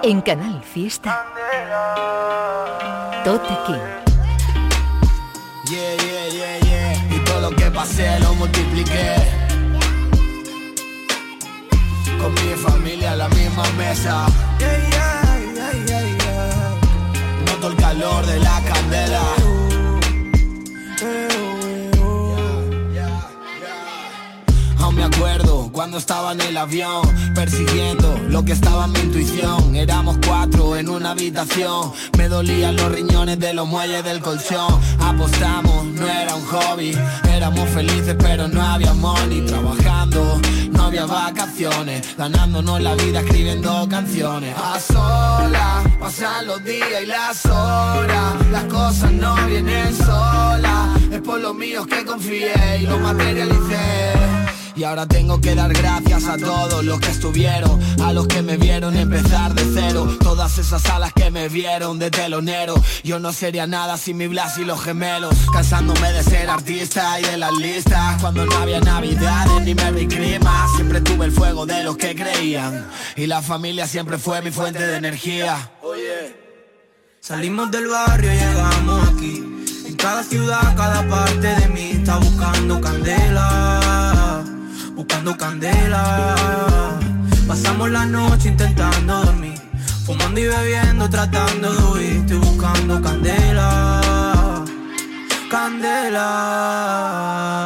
[0.05, 1.27] En Canal Fiesta.
[3.25, 3.81] Tote King.
[5.71, 7.17] Yeah, yeah, yeah, yeah.
[7.17, 9.15] Y todo lo que pasé lo multipliqué.
[12.21, 14.27] Con mi familia a la misma mesa.
[14.59, 16.75] Yeah, yeah, yeah, yeah, yeah.
[17.47, 19.23] Noto el calor de la candela.
[21.01, 21.32] Aún
[25.83, 27.03] cuando estaba en el avión
[27.35, 29.75] Persiguiendo lo que estaba en mi intuición.
[29.75, 31.93] Éramos cuatro en una habitación.
[32.17, 34.81] Me dolían los riñones de los muelles del colchón.
[35.01, 36.97] Apostamos, no era un hobby.
[37.35, 40.41] Éramos felices pero no había money Trabajando,
[40.71, 42.17] no había vacaciones.
[42.17, 44.55] Ganándonos la vida escribiendo canciones.
[44.57, 48.47] A solas, pasan los días y las horas.
[48.53, 51.03] Las cosas no vienen solas.
[51.11, 54.42] Es por los míos que confié y lo materialicé
[54.77, 58.57] y ahora tengo que dar gracias a todos los que estuvieron, a los que me
[58.57, 60.17] vieron empezar de cero.
[60.21, 62.75] Toda todas esas alas que me vieron de telonero.
[63.05, 65.37] Yo no sería nada sin mi Blas y los gemelos.
[65.53, 68.21] Cansándome de ser artista y de las listas.
[68.21, 70.71] Cuando no había navidades ni Merry Christmas.
[70.75, 72.89] Siempre tuve el fuego de los que creían.
[73.15, 75.71] Y la familia siempre fue mi fuente de energía.
[75.83, 76.35] Oye
[77.21, 79.65] Salimos del barrio y llegamos aquí.
[79.87, 83.72] En cada ciudad, cada parte de mí Está buscando candela
[85.03, 86.25] Buscando candela.
[87.49, 89.61] Pasamos la noche intentando dormir
[90.07, 94.01] Fumando y bebiendo, tratando de huir Estoy buscando candela.
[95.51, 96.29] Candela.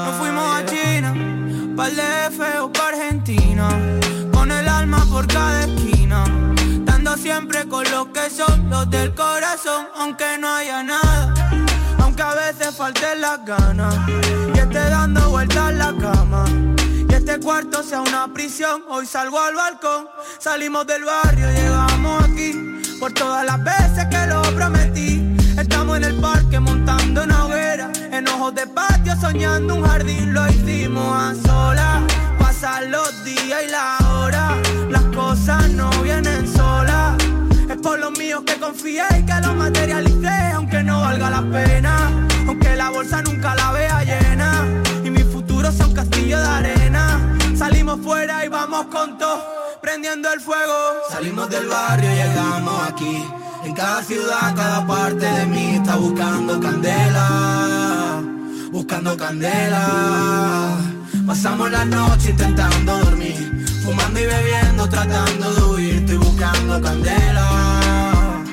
[0.07, 1.13] Nos fuimos a China
[1.77, 3.69] Pa'l DF o pa' Argentina.
[4.33, 6.25] Con el alma por cada esquina
[6.87, 11.06] Dando siempre con los que son los del corazón Aunque no haya nada
[12.77, 13.95] falten las ganas
[14.55, 16.45] Y esté dando vueltas la cama.
[17.09, 18.83] Y este cuarto sea una prisión.
[18.89, 20.09] Hoy salgo al balcón.
[20.39, 22.83] Salimos del barrio, llegamos aquí.
[23.01, 25.37] Por todas las veces que lo prometí.
[25.59, 27.91] Estamos en el parque montando una hoguera.
[28.13, 30.35] En ojos de patio soñando un jardín.
[30.35, 32.03] Lo hicimos a solas.
[32.39, 34.57] Pasan los días y la hora.
[34.91, 36.96] Las cosas no vienen solas
[37.83, 42.11] Por los míos que confié y que lo materialicé Aunque no valga la pena
[42.47, 44.65] Aunque la bolsa nunca la vea llena
[45.05, 47.21] Y mi futuro sea un castillo de arena.
[47.57, 50.75] Salimos fuera y vamos con todo Prendiendo el fuego.
[51.11, 53.25] Salimos del barrio y llegamos aquí.
[53.65, 58.21] En cada ciudad, cada parte de mí está buscando candela,
[58.73, 60.77] buscando candela.
[61.27, 66.06] Pasamos la noche intentando dormir, fumando y bebiendo, tratando de huir,
[66.37, 68.45] buscando candela,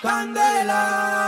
[0.00, 1.19] candela.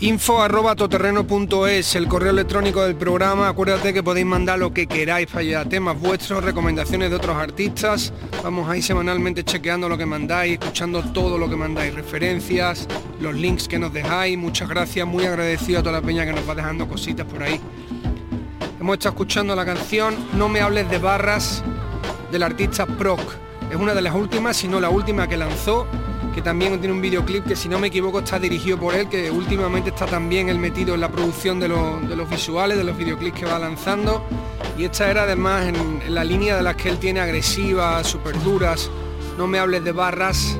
[0.00, 3.48] Info arroba toterreno.es, el correo electrónico del programa.
[3.48, 8.12] Acuérdate que podéis mandar lo que queráis para allá, temas vuestros, recomendaciones de otros artistas.
[8.44, 12.86] Vamos ahí semanalmente chequeando lo que mandáis, escuchando todo lo que mandáis, referencias,
[13.20, 14.38] los links que nos dejáis.
[14.38, 17.60] Muchas gracias, muy agradecido a toda la peña que nos va dejando cositas por ahí.
[18.78, 21.64] Hemos estado escuchando la canción No me hables de barras
[22.30, 23.20] del artista Proc.
[23.68, 25.88] Es una de las últimas, si no la última que lanzó
[26.38, 29.28] que también tiene un videoclip que si no me equivoco está dirigido por él, que
[29.28, 32.96] últimamente está también él metido en la producción de, lo- de los visuales, de los
[32.96, 34.22] videoclips que va lanzando.
[34.78, 38.88] Y esta era además en, la línea de las que él tiene agresivas, súper duras,
[39.36, 40.56] no me hables de barras,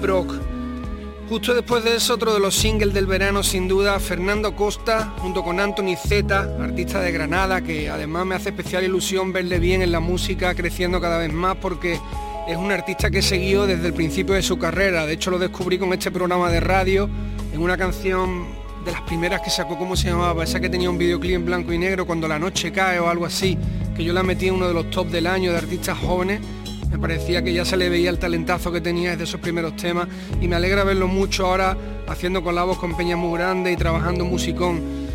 [0.00, 0.34] proc.
[1.28, 5.42] Justo después de eso, otro de los singles del verano, sin duda, Fernando Costa, junto
[5.42, 9.90] con Anthony Z, artista de Granada, que además me hace especial ilusión verle bien en
[9.90, 11.98] la música, creciendo cada vez más, porque
[12.48, 15.04] es un artista que he seguido desde el principio de su carrera.
[15.04, 17.08] De hecho, lo descubrí con este programa de radio,
[17.52, 18.46] en una canción
[18.86, 20.44] de las primeras que sacó, ¿cómo se llamaba?
[20.44, 23.26] Esa que tenía un videoclip en blanco y negro, cuando la noche cae o algo
[23.26, 23.58] así,
[23.94, 26.40] que yo la metí en uno de los top del año de artistas jóvenes.
[26.90, 30.08] Me parecía que ya se le veía el talentazo que tenía desde esos primeros temas
[30.40, 31.76] y me alegra verlo mucho ahora
[32.08, 35.07] haciendo colabos con Peña muy grande y trabajando musicón.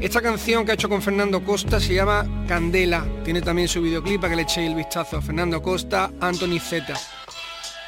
[0.00, 3.04] Esta canción que ha hecho con Fernando Costa se llama Candela.
[3.24, 5.20] Tiene también su videoclip para que le echéis el vistazo.
[5.20, 6.94] Fernando Costa, Anthony Z.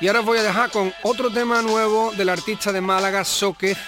[0.01, 3.79] Y ahora os voy a dejar con otro tema nuevo del artista de Málaga, Soquez,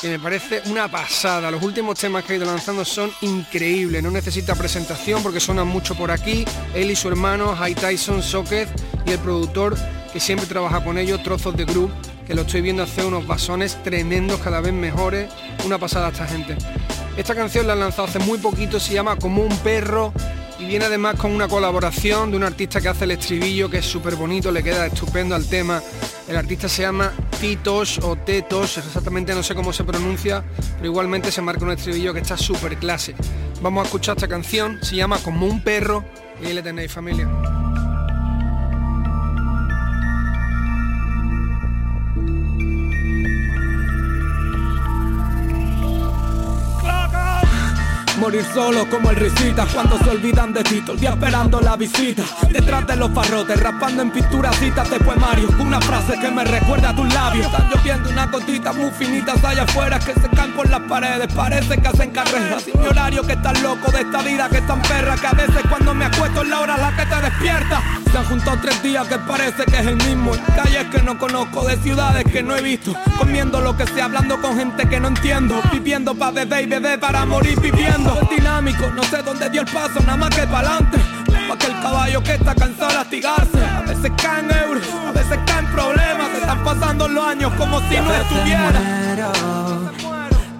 [0.00, 1.52] que me parece una pasada.
[1.52, 4.02] Los últimos temas que ha ido lanzando son increíbles.
[4.02, 6.44] No necesita presentación porque suenan mucho por aquí.
[6.74, 8.68] Él y su hermano, High Tyson Soquez,
[9.06, 9.76] y el productor
[10.12, 11.92] que siempre trabaja con ellos, Trozos de Group,
[12.26, 15.30] que lo estoy viendo hacer unos basones tremendos, cada vez mejores.
[15.64, 16.56] Una pasada esta gente.
[17.18, 20.12] Esta canción la han lanzado hace muy poquito, se llama Como un perro
[20.56, 23.86] y viene además con una colaboración de un artista que hace el estribillo que es
[23.86, 25.82] súper bonito, le queda estupendo al tema.
[26.28, 30.44] El artista se llama Titos o Tetos, exactamente no sé cómo se pronuncia,
[30.76, 33.16] pero igualmente se marca un estribillo que está súper clase.
[33.62, 36.04] Vamos a escuchar esta canción, se llama Como un perro
[36.40, 37.57] y ahí le tenéis familia.
[48.28, 52.22] Morir solo como el risita cuando se olvidan de ti, el día esperando la visita.
[52.50, 54.98] Detrás de los barrotes, raspando en pinturas citas de.
[55.58, 57.46] Una frase que me recuerda a tus labios.
[57.46, 61.32] Están lloviendo unas gotitas muy finitas allá afuera que se caen por las paredes.
[61.32, 62.62] Parece que hacen carreras.
[62.64, 65.32] Sin mi horario que estás loco de esta vida que es tan perra que a
[65.32, 67.82] veces cuando me acuesto es la hora la que te despierta.
[68.10, 70.34] Se han juntado tres días que parece que es el mismo.
[70.34, 72.94] En calles que no conozco, de ciudades que no he visto.
[73.18, 75.60] Comiendo lo que sea, hablando con gente que no entiendo.
[75.72, 78.18] Viviendo pa' beber y beber para morir viviendo.
[78.20, 80.98] Es dinámico, no sé dónde dio el paso, nada más que pa'lante.
[83.08, 83.64] castigarse.
[83.64, 86.30] A veces caen euros, a veces caen problemas.
[86.32, 88.80] Se están pasando los años como si no estuviera.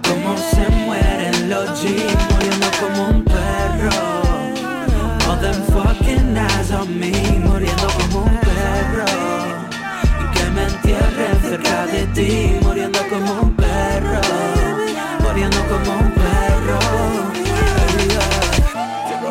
[0.07, 4.18] Como se mueren los muriendo como un perro.
[5.41, 9.05] Them fucking eyes on me, muriendo como un perro.
[10.21, 14.21] Y que me entierren cerca de ti, muriendo como un perro.
[15.23, 17.18] Muriendo como un perro.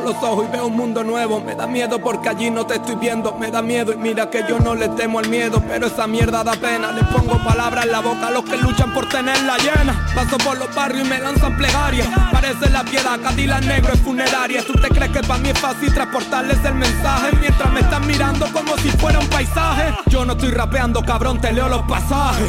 [0.09, 1.39] Los ojos y veo un mundo nuevo.
[1.39, 3.35] Me da miedo porque allí no te estoy viendo.
[3.35, 5.63] Me da miedo y mira que yo no le temo al miedo.
[5.69, 6.93] Pero esa mierda da pena.
[6.93, 10.07] Les pongo palabras en la boca a los que luchan por tenerla llena.
[10.15, 12.09] Paso por los barrios y me lanzan plegarias.
[12.33, 14.65] Parece la piedad, Cadillac negro es funeraria.
[14.65, 17.37] ¿Tú te crees que para mí es fácil transportarles el mensaje?
[17.39, 19.93] Mientras me están mirando como si fuera un paisaje.
[20.07, 22.49] Yo no estoy rapeando, cabrón, te leo los pasajes.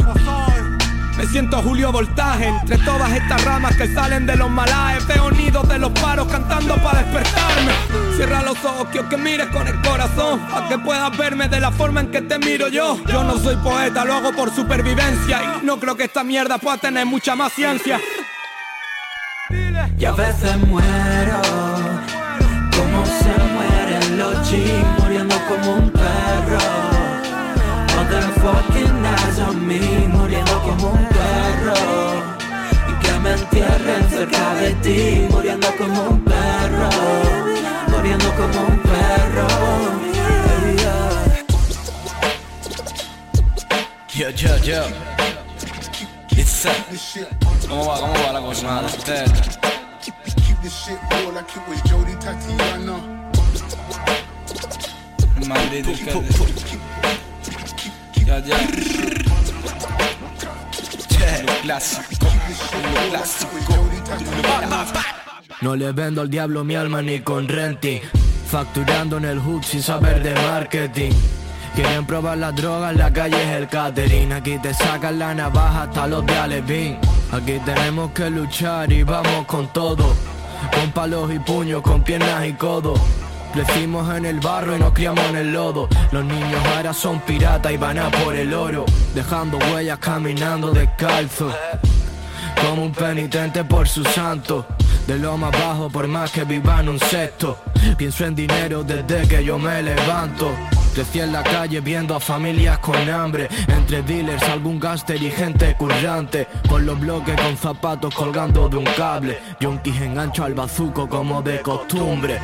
[1.20, 5.06] Me siento Julio Voltaje entre todas estas ramas que salen de los malajes.
[5.06, 7.74] Veo nidos de los paros cantando para despertarme.
[8.16, 10.40] Cierra los ojos, quiero que mires con el corazón.
[10.50, 12.98] Para que puedas verme de la forma en que te miro yo.
[13.06, 15.60] Yo no soy poeta, lo hago por supervivencia.
[15.62, 18.00] Y no creo que esta mierda pueda tener mucha más ciencia.
[19.98, 21.42] Y a veces muero
[22.72, 24.64] Como se mueren los G
[25.02, 26.60] Muriendo como un perro
[28.00, 30.09] Other fucking eyes on me
[30.70, 31.74] como un perro
[32.90, 36.90] Y que me entierren cerca de ti Muriendo como un perro
[37.88, 39.48] Muriendo como un perro
[44.14, 44.84] Yo, yo, yo.
[46.36, 46.68] It's.
[47.70, 48.82] ¿Cómo va, cómo va la cosa?
[55.48, 55.92] Maldito
[58.26, 59.09] Ya, ya.
[65.62, 68.00] No le vendo al diablo mi alma ni con renting.
[68.50, 71.12] Facturando en el hook sin saber de marketing.
[71.76, 74.34] Quieren probar la droga, en la calle es el catering.
[74.34, 76.98] Aquí te sacan la navaja hasta los de Alevín.
[77.32, 80.16] Aquí tenemos que luchar y vamos con todo.
[80.74, 83.00] Con palos y puños, con piernas y codos
[83.54, 85.90] Crecimos en el barro y nos criamos en el lodo.
[86.12, 88.86] Los niños ahora son piratas y van a por el oro.
[89.16, 91.52] Dejando huellas caminando descalzo.
[92.62, 94.68] Como un penitente por su santo.
[95.08, 97.58] De lo más bajo por más que viva en un sexto
[97.98, 100.52] Pienso en dinero desde que yo me levanto.
[100.94, 103.48] Crecí en la calle viendo a familias con hambre.
[103.68, 106.48] Entre dealers, algún gángster y gente currante.
[106.70, 109.40] Por los bloques con zapatos colgando de un cable.
[109.60, 112.40] Yonkis engancho al bazuco como de costumbre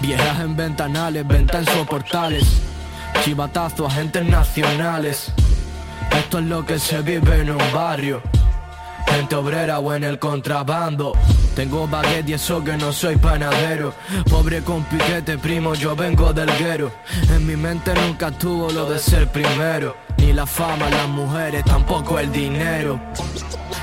[0.00, 2.44] Viejas en ventanales, venta en soportales.
[3.24, 5.32] Chivatazo, agentes nacionales.
[6.16, 8.22] Esto es lo que se vive en un barrio.
[9.06, 11.12] Gente obrera o en el contrabando.
[11.56, 13.92] Tengo baguette y eso que no soy panadero.
[14.30, 16.92] Pobre con piquete primo, yo vengo del guero.
[17.34, 19.96] En mi mente nunca tuvo lo de ser primero.
[20.18, 23.00] Ni la fama, las mujeres, tampoco el dinero.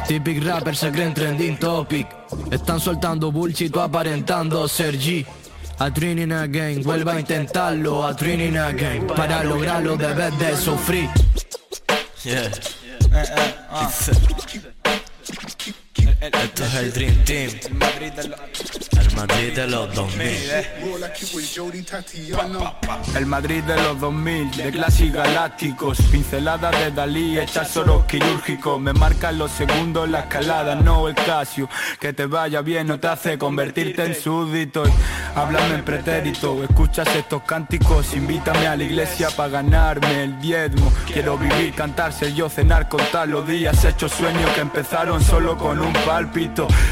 [0.08, 2.08] Typic rapper se creen trending topic.
[2.52, 5.26] Están soltando bullshit o aparentando ser G
[5.80, 8.06] a training again, vuelva a intentarlo.
[8.06, 11.10] A training again, para lograrlo debes de sufrir.
[12.24, 12.52] Yeah.
[16.34, 17.52] Esto es el Dream Team.
[19.00, 20.28] El Madrid de los 2000.
[23.16, 26.02] El Madrid de los 2000, de clases galácticos.
[26.12, 31.70] Pinceladas de Dalí, hechas soros quirúrgicos Me marcan los segundos la escalada, no el Casio.
[32.00, 34.84] Que te vaya bien no te hace convertirte en súbdito.
[35.36, 38.16] Háblame en pretérito, escuchas estos cánticos.
[38.16, 40.92] Invítame a la iglesia para ganarme el diezmo.
[41.06, 43.84] Quiero vivir, cantar, ser yo, cenar, contar los días.
[43.86, 45.94] Hechos sueños que empezaron solo con un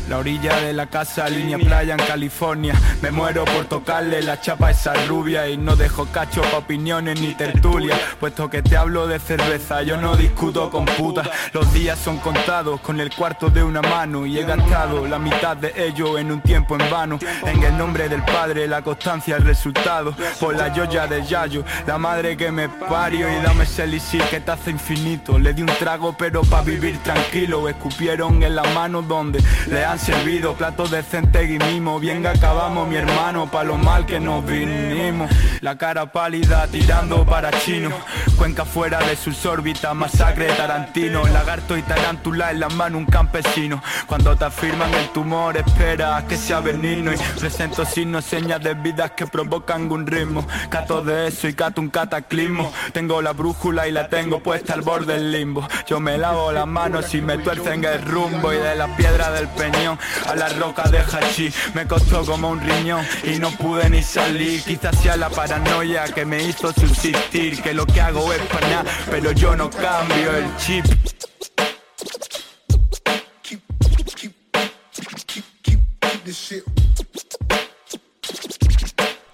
[0.10, 2.74] La orilla de la casa, línea playa en California.
[3.02, 7.20] Me muero por tocarle la chapa a esa rubia Y no dejo cacho pa' opiniones
[7.20, 11.30] ni tertulia Puesto que te hablo de cerveza, yo no discuto con putas.
[11.54, 15.56] Los días son contados con el cuarto de una mano Y he gastado la mitad
[15.56, 17.20] de ello en un tiempo en vano.
[17.46, 20.14] En el nombre del padre, la constancia, el resultado.
[20.40, 23.30] Por la joya de Yayo, la madre que me parió.
[23.32, 25.40] Y dame ese elixir que te hace infinito.
[25.40, 27.70] Le di un trago pero pa' vivir tranquilo.
[27.70, 30.54] Escupieron en la mano donde le han servido.
[30.54, 31.58] Platos decentes y
[32.00, 35.30] Bien acabamos mi hermano pa' lo mal que nos vinimos.
[35.62, 37.90] La cara pálida tirando para chino.
[38.38, 41.26] Cuenca fuera de sus órbitas, masacre Tarantino.
[41.28, 43.82] Lagarto y tarántula en la mano un campesino.
[44.08, 47.14] Cuando te afirman el tumor espera que sea benigno.
[47.14, 50.46] Y presento signos, señas de vidas que provocan un ritmo.
[50.70, 52.72] Cato de eso y cato un cataclismo.
[52.92, 55.68] Tengo la brújula y la tengo puesta al borde del limbo.
[55.88, 59.48] Yo me lavo las manos y me tuercen el rumbo Y de la piedra del
[59.50, 64.02] peñón a la roca de hachí Me costó como un riñón y no pude ni
[64.02, 64.62] salir.
[64.64, 69.32] Quizás sea la paranoia que me hizo subsistir, que lo que hago es para pero
[69.32, 70.86] yo no cambio el chip.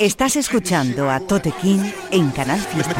[0.01, 2.95] Estás escuchando a Tote King en Canal Fiesta.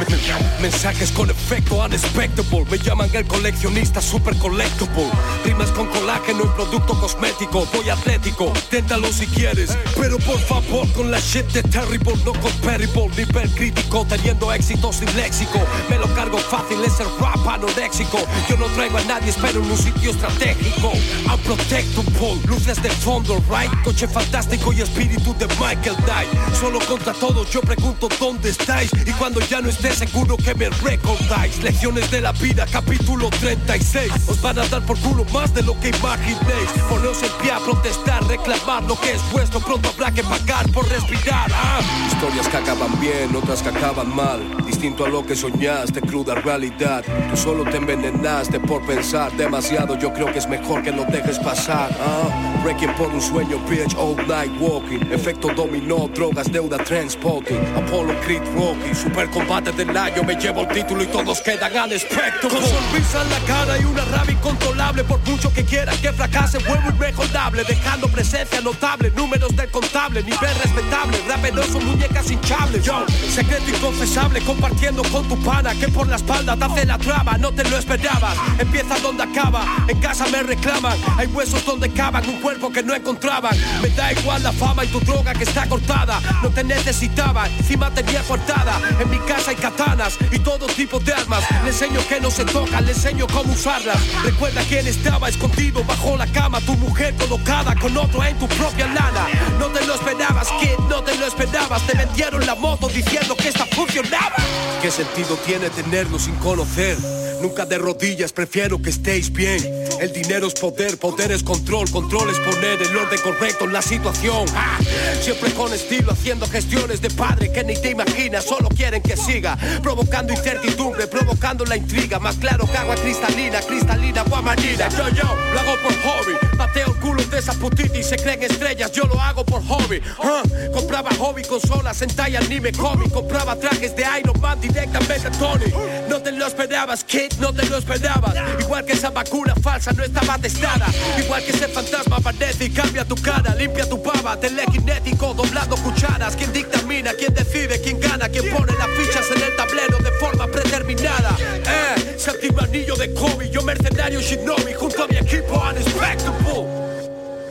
[0.61, 2.65] Mensajes con efecto unexpectable.
[2.69, 5.09] Me llaman el coleccionista super collectible.
[5.45, 7.65] Rimas con colágeno y producto cosmético.
[7.73, 9.77] Voy atlético, téntalo si quieres.
[9.97, 13.09] Pero por favor, con la shit de terrible, no comparable.
[13.15, 15.57] Nivel crítico, teniendo éxito sin léxico.
[15.89, 18.17] Me lo cargo fácil, es el rap anoréxico.
[18.49, 20.91] Yo no traigo a nadie, espero en un sitio estratégico.
[21.33, 23.71] Unprotectable, luces de fondo, right?
[23.85, 26.29] Coche fantástico y espíritu de Michael Knight.
[26.59, 28.89] Solo contra todos yo pregunto dónde estáis.
[29.05, 31.61] Y cuando ya no esté seguro que me recordáis.
[31.61, 35.79] Lecciones de la vida capítulo 36 os van a dar por culo más de lo
[35.79, 36.69] que imaginéis.
[36.89, 39.59] Poneos en pie a protestar reclamar lo que es vuestro.
[39.59, 41.51] Pronto habrá que pagar por respirar.
[41.53, 41.79] Ah.
[42.11, 44.39] historias que acaban bien otras que acaban mal.
[44.65, 47.03] Distinto a lo que soñaste cruda realidad.
[47.29, 49.95] Tú solo te envenenaste por pensar demasiado.
[49.99, 52.61] Yo creo que es mejor que lo dejes pasar ah.
[52.63, 55.05] breaking por un sueño bitch all night walking.
[55.11, 60.67] Efecto dominó drogas deuda transporting Apollo Creed Rocky Super combate del año Me llevo el
[60.69, 62.49] título y todos quedan al espectro.
[62.49, 66.59] Con sonrisa en la cara y una rabia incontrolable Por mucho que quiera que fracase
[66.59, 72.83] Vuelvo inmejorable Dejando presencia notable Números del contable Nivel respetable Rapenoso muñecas hinchables.
[72.83, 77.37] Yo, secreto inconfesable Compartiendo con tu pana Que por la espalda te hace la trama
[77.37, 78.35] No te lo esperabas.
[78.57, 82.93] Empieza donde acaba En casa me reclaman Hay huesos donde cavan Un cuerpo que no
[82.93, 83.55] encontraban.
[83.81, 87.91] Me da igual la fama y tu droga que está cortada No te necesitaba, encima
[87.91, 88.79] tenía cortada.
[88.99, 91.43] En mi casa hay katanas y todo tipo de armas.
[91.63, 93.97] Le enseño que no se tocan, le enseño cómo usarlas.
[94.23, 98.87] Recuerda quién estaba escondido bajo la cama, tu mujer colocada con otro en tu propia
[98.87, 99.27] lana.
[99.59, 101.85] No te lo esperabas, kid, no te lo esperabas.
[101.87, 104.37] Te vendieron la moto diciendo que esta funcionaba.
[104.81, 106.97] ¿Qué sentido tiene tenerlo sin conocer?
[107.41, 109.63] Nunca de rodillas, prefiero que estéis bien.
[109.99, 113.81] El dinero es poder, poder es control, control es poner el orden correcto en la
[113.81, 114.45] situación.
[114.55, 114.77] Ah,
[115.21, 119.57] siempre con estilo, haciendo gestiones de padre que ni te imaginas, solo quieren que siga.
[119.81, 122.19] Provocando incertidumbre, provocando la intriga.
[122.19, 124.89] Más claro que agua cristalina, cristalina, guamanina.
[124.89, 125.23] Yo, yo,
[125.53, 126.57] lo hago por hobby.
[126.57, 130.01] Pateo el culo de esas putitis, se creen estrellas, yo lo hago por hobby.
[130.21, 133.11] Ah, compraba hobby, consolas, en talla, anime, cómic.
[133.11, 135.65] Compraba trajes de Iron Man directamente a Tony.
[136.09, 138.35] No te lo esperabas, kid, no te lo esperabas.
[138.59, 140.87] Igual que esa vacuna falsa no estaba testada.
[141.17, 142.19] Igual que ese fantasma
[142.59, 146.35] y cambia tu cara, limpia tu baba, telequinético, doblando cucharas.
[146.35, 150.47] Quien dictamina, quien decide, quién gana, quien pone las fichas en el tablero de forma
[150.47, 151.35] predeterminada.
[151.39, 156.65] Eh, séptimo anillo de Kobe, yo mercenario Shinobi, junto a mi equipo unexpectable.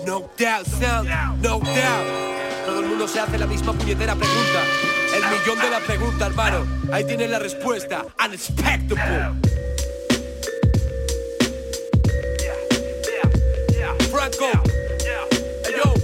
[0.05, 1.09] No doubt, sound,
[1.43, 2.29] no doubt.
[2.66, 4.62] Todo el mundo se hace la misma puñetera pregunta.
[5.14, 6.66] El millón de la pregunta, hermano.
[6.93, 8.05] Ahí tiene la respuesta.
[8.24, 9.67] Unexpectable.
[14.18, 14.50] Franco.
[15.64, 15.94] Hey, yo.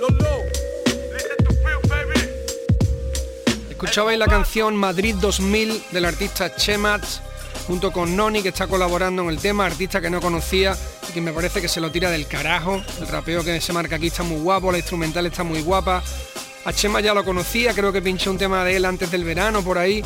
[0.00, 0.42] Lolo.
[3.68, 7.20] Escuchabais la canción Madrid 2000 del artista Chemats
[7.66, 10.74] junto con Noni que está colaborando en el tema, artista que no conocía
[11.10, 12.82] y que me parece que se lo tira del carajo.
[12.98, 16.02] El rapeo que se marca aquí está muy guapo, la instrumental está muy guapa.
[16.64, 19.62] A Chema ya lo conocía, creo que pinché un tema de él antes del verano
[19.62, 20.02] por ahí.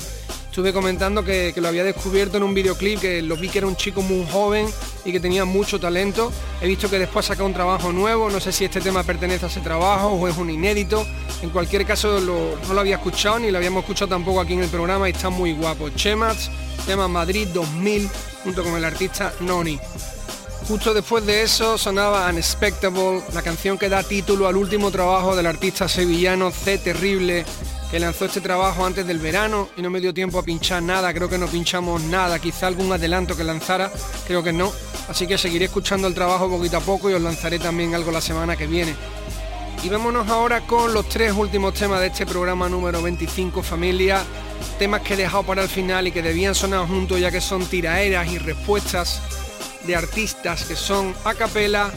[0.57, 3.67] Estuve comentando que, que lo había descubierto en un videoclip, que lo vi que era
[3.67, 4.67] un chico muy joven
[5.05, 6.33] y que tenía mucho talento.
[6.63, 9.49] He visto que después saca un trabajo nuevo, no sé si este tema pertenece a
[9.49, 11.07] ese trabajo o es un inédito.
[11.43, 14.71] En cualquier caso no lo había escuchado ni lo habíamos escuchado tampoco aquí en el
[14.71, 15.91] programa y está muy guapo.
[15.91, 16.51] Chemas,
[16.87, 18.09] tema Madrid 2000,
[18.43, 19.79] junto con el artista Noni.
[20.69, 25.47] Justo después de eso sonaba Unexpectable, la canción que da título al último trabajo del
[25.49, 27.45] artista sevillano C Terrible,
[27.91, 31.13] que lanzó este trabajo antes del verano y no me dio tiempo a pinchar nada,
[31.15, 33.91] creo que no pinchamos nada, quizá algún adelanto que lanzara,
[34.27, 34.73] creo que no.
[35.09, 38.21] Así que seguiré escuchando el trabajo poquito a poco y os lanzaré también algo la
[38.21, 38.95] semana que viene.
[39.83, 44.23] Y vámonos ahora con los tres últimos temas de este programa número 25 familia,
[44.79, 47.65] temas que he dejado para el final y que debían sonar juntos ya que son
[47.67, 49.23] tiraeras y respuestas
[49.87, 51.93] de artistas que son Acapela,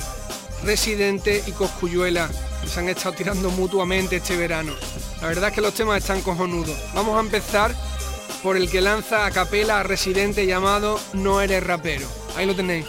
[0.64, 2.30] Residente y Coscuyuela,
[2.62, 4.74] que se han estado tirando mutuamente este verano.
[5.22, 6.78] La verdad es que los temas están cojonudos.
[6.94, 7.76] Vamos a empezar
[8.42, 12.08] por el que lanza Acapela a Residente llamado No eres rapero.
[12.38, 12.86] Ahí lo tenéis.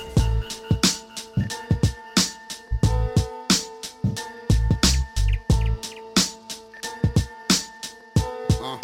[8.62, 8.78] Ah.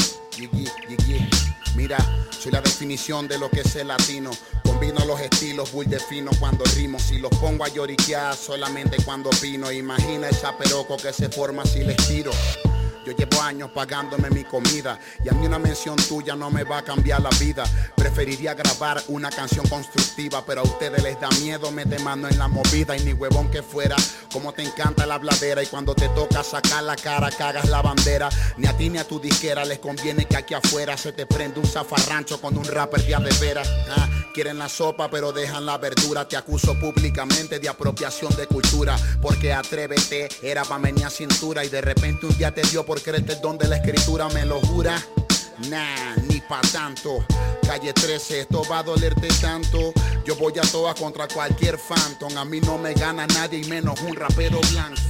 [1.76, 1.98] Mira,
[2.30, 4.32] soy la definición de lo que es el latino.
[4.64, 6.98] Combino los estilos, bull defino cuando rimo.
[6.98, 9.70] Si los pongo a lloriquear solamente cuando opino.
[9.70, 12.32] Imagina el chaperoco que se forma si les tiro.
[13.06, 16.78] Yo llevo años pagándome mi comida y a mí una mención tuya no me va
[16.78, 17.62] a cambiar la vida.
[17.94, 22.48] Preferiría grabar una canción constructiva, pero a ustedes les da miedo meter mano en la
[22.48, 23.94] movida y ni huevón que fuera.
[24.32, 28.28] Como te encanta la bladera y cuando te toca sacar la cara cagas la bandera.
[28.56, 31.60] Ni a ti ni a tu disquera les conviene que aquí afuera se te prende
[31.60, 33.68] un zafarrancho con un rapper de de veras.
[33.88, 36.28] Ah, quieren la sopa pero dejan la verdura.
[36.28, 41.80] Te acuso públicamente de apropiación de cultura porque atrévete era pa' a cintura y de
[41.80, 45.02] repente un día te dio por creerte el don de la escritura, me lo jura.
[45.70, 47.24] Nah, ni pa' tanto.
[47.66, 49.94] Calle 13, esto va a dolerte tanto.
[50.26, 52.36] Yo voy a todas contra cualquier phantom.
[52.36, 55.00] A mí no me gana nadie y menos un rapero blanco.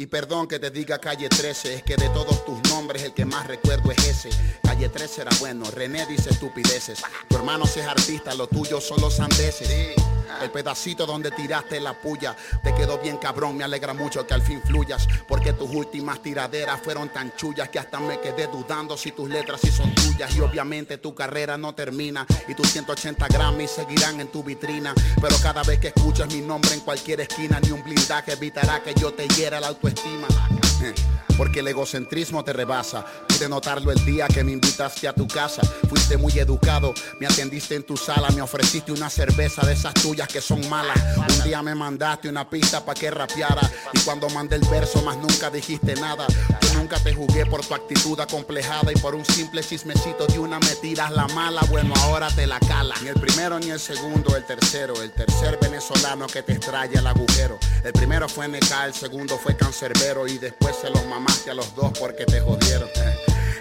[0.00, 3.24] Y perdón que te diga calle 13, es que de todos tus nombres el que
[3.24, 4.30] más recuerdo es ese.
[4.62, 7.02] Calle 13 era bueno, René dice estupideces.
[7.28, 9.96] Tu hermano es artista, lo tuyo son los sandeces.
[10.40, 14.42] El pedacito donde tiraste la puya te quedó bien cabrón, me alegra mucho que al
[14.42, 15.08] fin fluyas.
[15.26, 19.60] Porque tus últimas tiraderas fueron tan chullas que hasta me quedé dudando si tus letras
[19.60, 20.32] sí son tuyas.
[20.36, 24.94] Y obviamente tu carrera no termina y tus 180 Grammys seguirán en tu vitrina.
[25.20, 28.94] Pero cada vez que escuchas mi nombre en cualquier esquina, ni un blindaje evitará que
[28.94, 29.87] yo te hiera el auto
[31.36, 33.06] porque el egocentrismo te rebasa.
[33.38, 35.62] Pude notarlo el día que me invitaste a tu casa.
[35.88, 40.26] Fuiste muy educado, me atendiste en tu sala, me ofreciste una cerveza de esas tuyas
[40.26, 40.98] que son malas.
[41.16, 45.16] Un día me mandaste una pista para que rapeara y cuando mandé el verso más
[45.18, 46.26] nunca dijiste nada.
[46.62, 50.58] Yo nunca te jugué por tu actitud acomplejada y por un simple chismecito de una
[50.58, 51.62] me tiras la mala.
[51.70, 52.96] Bueno, ahora te la cala.
[53.02, 55.00] Ni el primero ni el segundo, el tercero.
[55.00, 57.56] El tercer venezolano que te extrae el agujero.
[57.84, 61.72] El primero fue NK, el segundo fue Cancerbero y después se los mamaste a los
[61.76, 62.88] dos porque te jodieron.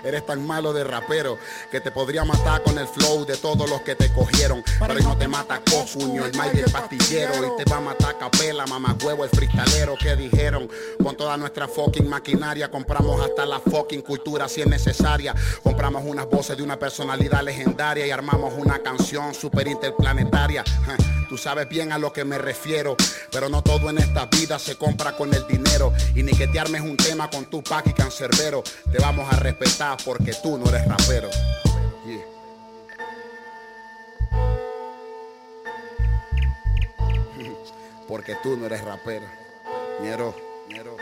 [0.03, 1.37] Eres tan malo de rapero
[1.71, 4.63] que te podría matar con el flow de todos los que te cogieron.
[4.79, 7.33] Pero no te mata Cofuño, el Mike del pastillero.
[7.45, 10.69] Y te va a matar Capela, mamá huevo, el freestalero que dijeron.
[11.01, 15.33] Con toda nuestra fucking maquinaria compramos hasta la fucking cultura si es necesaria.
[15.63, 20.63] Compramos unas voces de una personalidad legendaria y armamos una canción super interplanetaria.
[21.29, 22.95] Tú sabes bien a lo que me refiero,
[23.31, 25.91] pero no todo en esta vida se compra con el dinero.
[26.15, 29.35] Y ni que te armes un tema con tu pack y cancerbero, te vamos a
[29.37, 31.29] respetar porque tú no eres rapero.
[38.07, 39.25] Porque tú no eres rapero.
[40.01, 40.33] Ñero,
[40.69, 40.95] ñero.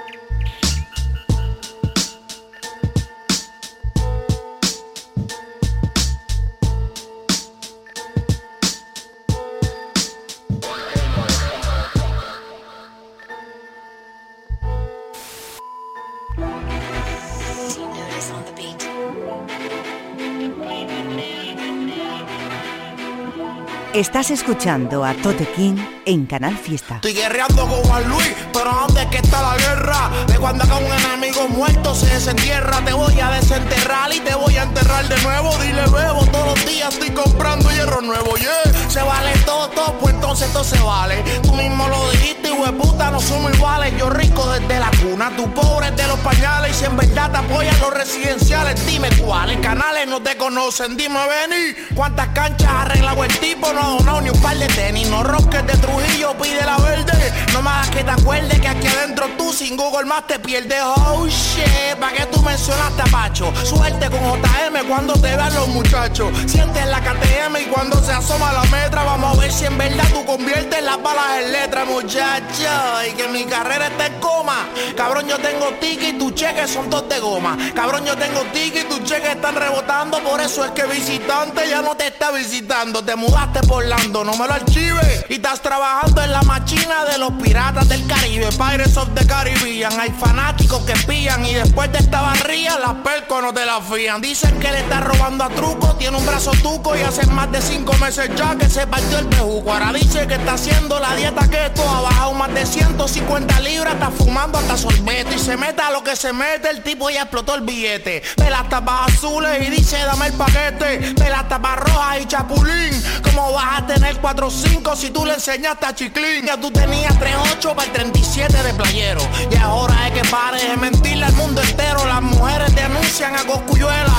[23.96, 26.96] Estás escuchando a Tote King en Canal Fiesta.
[26.96, 30.12] Estoy guerreando con Juan Luis, pero ¿dónde que está la guerra?
[30.28, 34.58] De cuando acá un enemigo muerto se desentierra, te voy a desenterrar y te voy
[34.58, 35.50] a enterrar de nuevo.
[35.60, 38.90] Dile bebo, todos los días estoy comprando hierro nuevo, yeah.
[38.90, 41.24] Se vale todo, todo, pues entonces todo se vale.
[41.42, 43.94] Tú mismo lo dijiste, puta, no somos iguales.
[43.98, 46.72] Yo rico desde la cuna, tú pobre de los pañales.
[46.72, 51.20] Y si en verdad te apoyan los residenciales, dime cuáles canales no te conocen, dime
[51.28, 51.96] vení.
[51.96, 53.72] ¿Cuántas canchas arreglado el tipo?
[53.74, 57.34] No no, ni un par de tenis, no roques de Trujillo, pide la verde.
[57.54, 60.82] No me que te acuerdes que aquí adentro tú sin Google más te pierdes.
[60.84, 63.54] Oh shit, ¿pa' que tú mencionaste a Pacho?
[63.64, 66.34] Suerte con JM cuando te vean los muchachos.
[66.48, 70.06] Sientes la KTM y cuando se asoma la metra, vamos a ver si en verdad
[70.14, 73.08] tú conviertes las balas en letra, muchacha.
[73.08, 74.68] Y que mi carrera está en coma.
[74.96, 77.58] Cabrón, yo tengo ticket y tus cheques son dos de goma.
[77.74, 80.20] Cabrón, yo tengo ticket y tus cheques están rebotando.
[80.20, 83.04] Por eso es que visitante ya no te está visitando.
[83.04, 85.26] Te mudaste por Orlando, no me lo archive.
[85.30, 90.00] Y estás trabajando en la machina de los piratas del Caribe, Pirates of the Caribbean.
[90.00, 94.22] Hay fanáticos que pillan y después de esta barría, las percos no te la fían.
[94.22, 97.62] Dicen que le está robando a truco, tiene un brazo tuco y hace más de
[97.62, 99.74] cinco meses ya que se partió el pejuco.
[99.74, 104.10] Ahora dice que está haciendo la dieta keto, ha bajado más de 150 libras, está
[104.10, 107.56] fumando hasta sorbete y se mete a lo que se mete, el tipo ya explotó
[107.56, 108.24] el billete.
[108.38, 113.04] De las tapas azules y dice dame el paquete, de las tapas rojas y chapulín.
[113.24, 116.46] ¿Cómo va a tener 4-5 si tú le enseñaste a Chiclín.
[116.46, 119.22] Ya tú tenías 3-8 para el 37 de playero.
[119.52, 122.06] Y ahora es que pares de mentirle al mundo entero.
[122.06, 124.14] Las mujeres denuncian a Coscuyuela.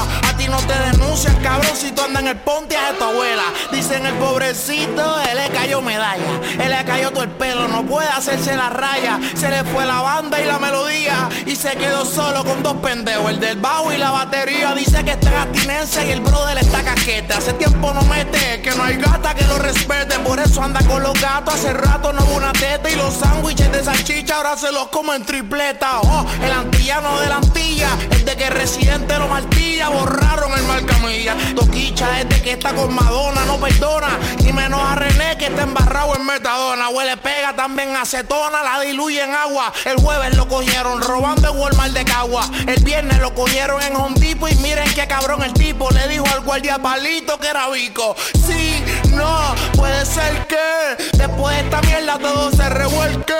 [0.51, 3.43] No te denuncian, cabrón, si tú andas en el ponte a tu abuela.
[3.73, 8.09] Dicen el pobrecito, él le cayó medalla, él le cayó todo el pelo, no puede
[8.09, 9.19] hacerse la raya.
[9.35, 13.31] Se le fue la banda y la melodía y se quedó solo con dos pendejos,
[13.31, 14.75] el del bajo y la batería.
[14.75, 17.35] Dice que está en abstinencia y el brother está caquete.
[17.35, 21.03] Hace tiempo no mete, que no hay gata que lo respete, por eso anda con
[21.03, 21.55] los gatos.
[21.55, 25.13] Hace rato no hubo una teta y los sándwiches de salchicha ahora se los como
[25.13, 26.01] en tripleta.
[26.01, 29.89] Oh, el antillano de la antilla, es de que residente lo martilla,
[30.37, 31.37] borraron el marcamilla.
[31.55, 35.63] Toquicha es de que está con Madonna, no perdona, ni menos a René que está
[35.63, 36.89] embarrado en metadona.
[36.91, 39.73] Huele pega también acetona, la diluye en agua.
[39.85, 42.49] El jueves lo cogieron robando en Walmart de Cagua.
[42.67, 46.41] El viernes lo cogieron en Hondipo y miren qué cabrón el tipo le dijo al
[46.41, 48.15] guardia palito que era bico.
[48.47, 48.85] Sí,
[49.17, 53.35] no, puede ser que después de esta mierda todo se revuelque.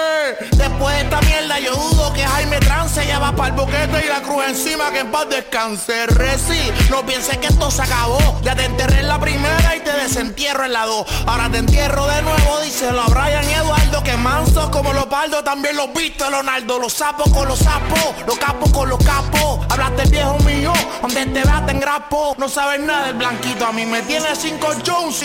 [0.53, 4.09] Después de esta mierda yo dudo que Jaime Trance ya va para el boquete y
[4.09, 6.07] la cruz encima que en paz descanse.
[6.07, 8.19] Reci, no pienses que esto se acabó.
[8.43, 11.07] Ya te enterré en la primera y te desentierro en la dos.
[11.27, 15.45] Ahora te entierro de nuevo, díselo a Brian y Eduardo que mansos como los paldos
[15.45, 16.79] también los viste Leonardo.
[16.79, 19.61] Los sapos con los sapos, los capos con los capos.
[19.71, 20.73] Hablaste el viejo mío,
[21.03, 22.35] donde te veas te engrapo.
[22.39, 25.23] No sabes nada del blanquito, a mí me tiene cinco Jones.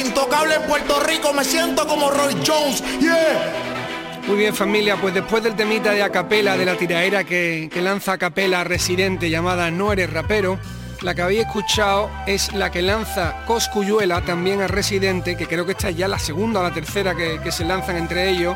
[0.67, 2.83] Puerto Rico, me siento como Roy Jones.
[2.99, 4.21] Yeah.
[4.27, 8.13] Muy bien familia, pues después del temita de acapela, de la tiraera que, que lanza
[8.13, 10.57] acapela Residente llamada No eres rapero,
[11.01, 15.73] la que habéis escuchado es la que lanza Coscuyuela también a Residente, que creo que
[15.73, 18.55] esta es ya la segunda o la tercera que, que se lanzan entre ellos,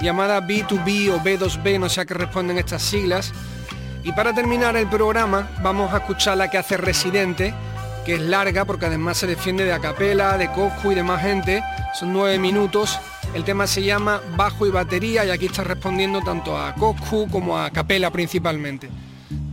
[0.00, 3.32] llamada B2B o B2B, no sé a qué responden estas siglas.
[4.04, 7.54] Y para terminar el programa vamos a escuchar la que hace Residente,
[8.04, 11.62] que es larga porque además se defiende de Acapela, de Coscu y de más gente.
[11.94, 12.98] Son nueve minutos.
[13.34, 17.58] El tema se llama Bajo y Batería y aquí está respondiendo tanto a Coscu como
[17.58, 18.88] a Capela principalmente.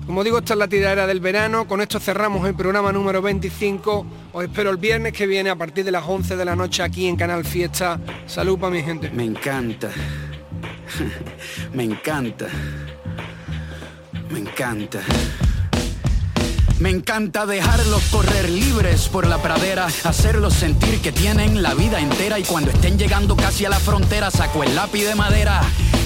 [0.05, 1.67] Como digo, esta es la tiradera del verano.
[1.67, 4.05] Con esto cerramos el programa número 25.
[4.33, 7.07] Os espero el viernes que viene a partir de las 11 de la noche aquí
[7.07, 7.99] en Canal Fiesta.
[8.25, 9.09] Salud para mi gente.
[9.11, 9.89] Me encanta.
[11.73, 12.47] Me encanta.
[14.29, 14.99] Me encanta.
[16.81, 22.39] Me encanta dejarlos correr libres por la pradera, hacerlos sentir que tienen la vida entera
[22.39, 25.61] y cuando estén llegando casi a la frontera saco el lápiz de madera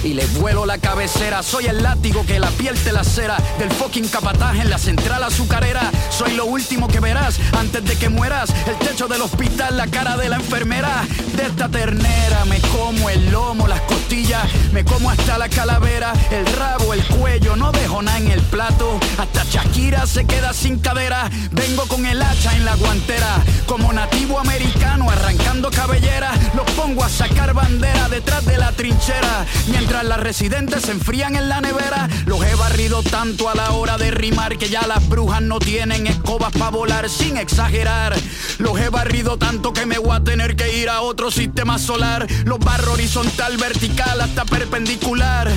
[0.05, 1.41] y les vuelo la cabecera.
[1.41, 5.91] Soy el látigo que la piel te lacera del fucking capataje en la central azucarera.
[6.09, 8.53] Soy lo último que verás antes de que mueras.
[8.67, 11.03] El techo del hospital, la cara de la enfermera.
[11.35, 16.45] De esta ternera me como el lomo, las costillas, me como hasta la calavera, el
[16.55, 18.99] rabo, el cuello, no dejo nada en el plato.
[19.17, 21.29] Hasta Shakira se queda sin cadera.
[21.51, 26.31] Vengo con el hacha en la guantera, como nativo americano arrancando cabellera.
[26.53, 29.45] Los pongo a sacar bandera detrás de la trinchera.
[29.67, 33.97] Mientras las residentes se enfrían en la nevera, los he barrido tanto a la hora
[33.97, 38.13] de rimar que ya las brujas no tienen escobas para volar sin exagerar.
[38.57, 42.27] Los he barrido tanto que me voy a tener que ir a otro sistema solar.
[42.45, 45.51] Los barro horizontal, vertical hasta perpendicular.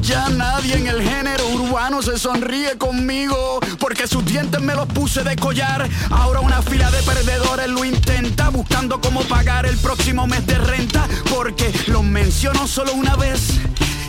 [0.00, 5.22] Ya nadie en el género urbano se sonríe conmigo porque sus dientes me los puse
[5.22, 5.88] de collar.
[6.10, 11.06] Ahora una fila de perdedores lo intenta buscando cómo pagar el próximo mes de renta
[11.34, 13.60] porque los menciono solo una vez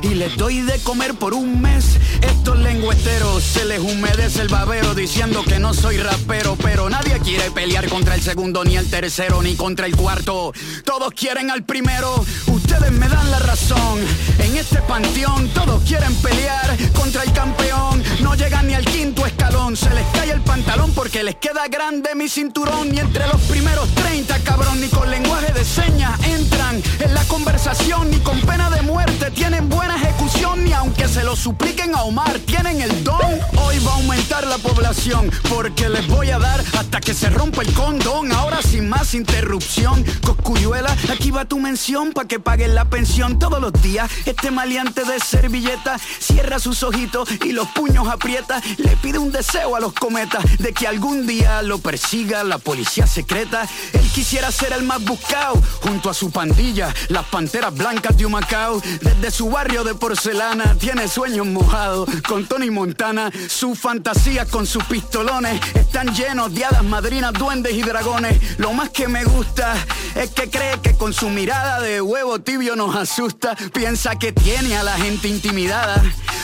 [0.04, 1.98] y les doy de comer por un mes.
[2.22, 7.50] Estos lengüeteros se les humedece el babero diciendo que no soy rapero, pero nadie quiere
[7.52, 10.54] pelear contra el segundo, ni el tercero, ni contra el cuarto.
[10.86, 14.00] Todos quieren al primero, ustedes me dan la razón.
[14.40, 17.93] En este panteón todos quieren pelear contra el campeón.
[18.24, 22.16] No llegan ni al quinto escalón, se les cae el pantalón porque les queda grande
[22.16, 22.96] mi cinturón.
[22.96, 28.10] Y entre los primeros 30, cabrón, ni con lenguaje de señas entran en la conversación,
[28.10, 32.40] ni con pena de muerte tienen buena ejecución, ni aunque se lo supliquen a Omar,
[32.40, 33.40] tienen el don.
[33.58, 37.62] Hoy va a aumentar la población, porque les voy a dar hasta que se rompa
[37.62, 38.32] el condón.
[38.32, 43.60] Ahora sin más interrupción, Coscuyuela, aquí va tu mención para que paguen la pensión todos
[43.60, 44.10] los días.
[44.26, 48.62] Este maleante de servilleta cierra sus ojitos y los puños aprieta.
[48.78, 53.08] Le pide un deseo a los cometas de que algún día lo persiga la policía
[53.08, 53.68] secreta.
[53.94, 58.82] Él quisiera ser el más buscado junto a su pandilla, las panteras blancas de Humacao.
[59.02, 63.32] Desde su barrio de porcelana tiene sueños mojados con Tony Montana.
[63.50, 68.60] Sus fantasías con sus pistolones están llenos de hadas madrinas, duendes y dragones.
[68.60, 69.76] Lo más que me gusta
[70.16, 73.56] es que cree que con su mirada de huevo tibio nos asusta.
[73.74, 76.02] Piensa que tiene a la gente intimidada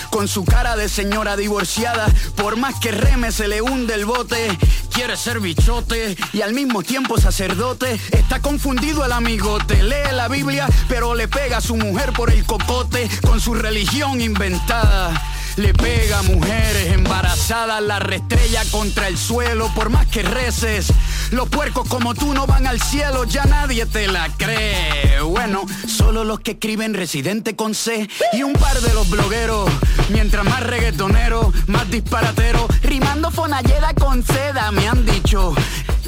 [0.09, 1.58] con su cara de señora divorciada.
[2.37, 4.57] Por más que reme se le hunde el bote.
[4.93, 7.99] Quiere ser bichote y al mismo tiempo sacerdote.
[8.11, 9.83] Está confundido el amigote.
[9.83, 14.21] Lee la Biblia, pero le pega a su mujer por el cocote con su religión
[14.21, 15.38] inventada.
[15.59, 20.93] Le pega mujeres embarazadas la restrella contra el suelo, por más que reces.
[21.31, 25.19] Los puercos como tú no van al cielo, ya nadie te la cree.
[25.19, 29.69] Bueno, solo los que escriben residente con C y un par de los blogueros.
[30.07, 35.53] Mientras más reggaetonero, más disparatero, rimando fonalleda con seda, me han dicho.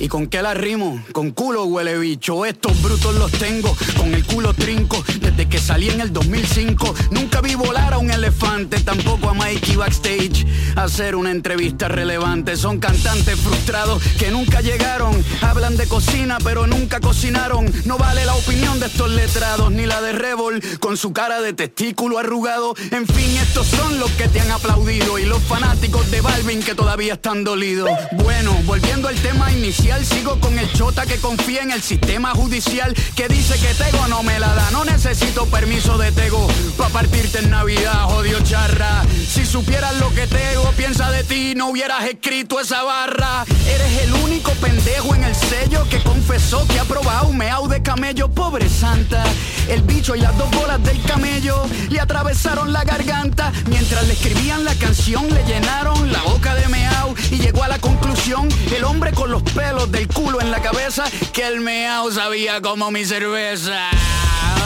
[0.02, 0.99] ¿Y con qué la rimo?
[1.12, 2.43] Con culo huele bicho.
[2.43, 5.04] Estos brutos los tengo, con el culo trinco.
[5.22, 9.76] Desde que salí en el 2005, nunca vi volar a un elefante, tampoco a Mikey
[9.76, 10.47] backstage.
[10.76, 12.58] Hacer una entrevista relevante.
[12.58, 15.24] Son cantantes frustrados que nunca llegaron.
[15.41, 17.72] Hablan de cocina, pero nunca cocinaron.
[17.86, 21.54] No vale la opinión de estos letrados, ni la de Revol, con su cara de
[21.54, 22.74] testículo arrugado.
[22.89, 25.20] En fin, estos son los que te han aplaudido.
[25.20, 27.91] Y los fanáticos de Balvin que todavía están dolidos.
[28.14, 32.94] Bueno, volviendo al tema inicial Sigo con el chota que confía en el sistema judicial
[33.16, 37.39] Que dice que Tego no me la da No necesito permiso de Tego Pa' partirte
[37.39, 39.04] en Navidad, jodido charra.
[39.28, 43.46] Si supieras lo que Tego piensa de ti No hubieras escrito esa barra.
[43.68, 47.84] Eres el único pendejo en el sello Que confesó que ha probado un meao de
[47.84, 49.24] camello Pobre santa.
[49.70, 53.52] El bicho y las dos bolas del camello Le atravesaron la garganta.
[53.68, 57.78] Mientras le escribían la canción Le llenaron la boca de meao Y llegó a la
[57.78, 62.62] conclusión El hombre con los pelos del culo en la cabeza que el meao sabía
[62.62, 63.90] como mi cerveza.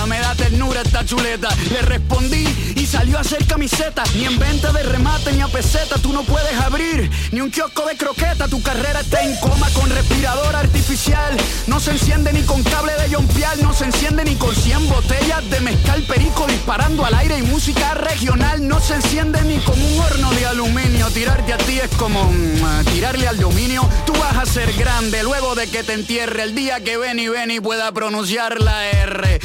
[0.07, 1.49] Me da ternura esta chuleta.
[1.71, 2.45] Le respondí
[2.75, 4.03] y salió a hacer camiseta.
[4.15, 7.09] Ni en venta de remate ni a peseta tú no puedes abrir.
[7.31, 8.47] Ni un kiosco de croqueta.
[8.47, 11.35] Tu carrera está en coma con respirador artificial.
[11.65, 13.59] No se enciende ni con cable de yompial.
[13.63, 17.95] No se enciende ni con 100 botellas de mezcal perico disparando al aire y música
[17.95, 18.67] regional.
[18.67, 21.09] No se enciende ni con un horno de aluminio.
[21.09, 23.89] Tirarte a ti es como mm, tirarle al dominio.
[24.05, 27.27] Tú vas a ser grande luego de que te entierre el día que ven y
[27.27, 29.39] ven y pueda pronunciar la R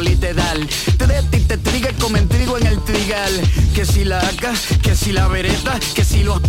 [0.00, 0.68] literal.
[0.98, 3.32] Te de ti te triga como en trigo en el trigal.
[3.74, 6.40] Que si la AK, que si la vereta, que si lo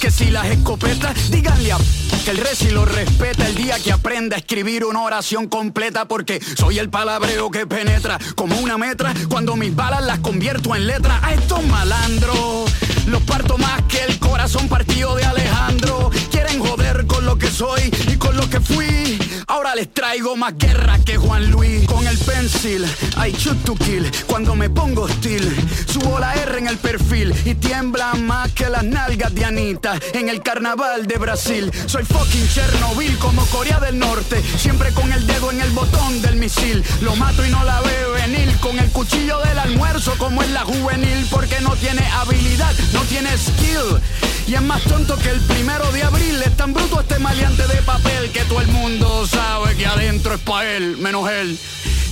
[0.00, 1.78] que si las escopetas, díganle a
[2.24, 6.06] que el rey si lo respeta el día que aprenda a escribir una oración completa
[6.06, 10.86] porque soy el palabreo que penetra como una metra cuando mis balas las convierto en
[10.86, 12.70] letra a estos malandros
[13.06, 17.90] los parto más que el corazón partido de Alejandro quieren joder con lo que soy
[18.12, 22.18] y con lo que fui ahora les traigo más guerra que Juan Luis con el
[22.18, 22.84] pencil
[23.16, 25.54] I shoot to kill cuando me pongo hostil
[25.86, 30.28] subo la R en el perfil y tiemblan más que las nalgas de Anita en
[30.28, 31.70] el carnaval de Brasil.
[31.86, 36.36] Soy fucking Chernobyl como Corea del Norte, siempre con el dedo en el botón del
[36.36, 36.84] misil.
[37.00, 40.64] Lo mato y no la veo venir, con el cuchillo del almuerzo como en la
[40.64, 44.00] juvenil, porque no tiene habilidad, no tiene skill.
[44.46, 47.80] Y es más tonto que el primero de abril, es tan bruto este maleante de
[47.82, 51.58] papel que todo el mundo sabe que adentro es pa' él, menos él.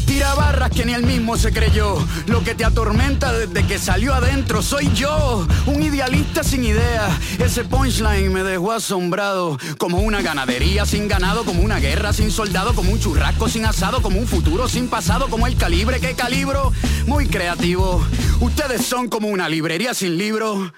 [0.06, 1.96] Tira barras que ni él mismo se creyó.
[2.26, 7.08] Lo que te atormenta desde que salió adentro soy yo, un idealista sin idea.
[7.38, 12.74] Ese punchline me dejó asombrado, como una ganadería sin ganado, como una guerra sin soldado,
[12.74, 16.72] como un churrasco sin asado, como un futuro sin pasado, como el calibre que calibro.
[17.06, 18.04] Muy creativo.
[18.40, 20.72] Ustedes son como una librería sin libro.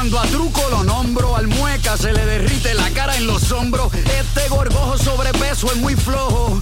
[0.00, 3.92] Cuando a truco lo nombro, al mueca se le derrite la cara en los hombros.
[3.94, 6.58] Este gorgojo sobrepeso es muy flojo.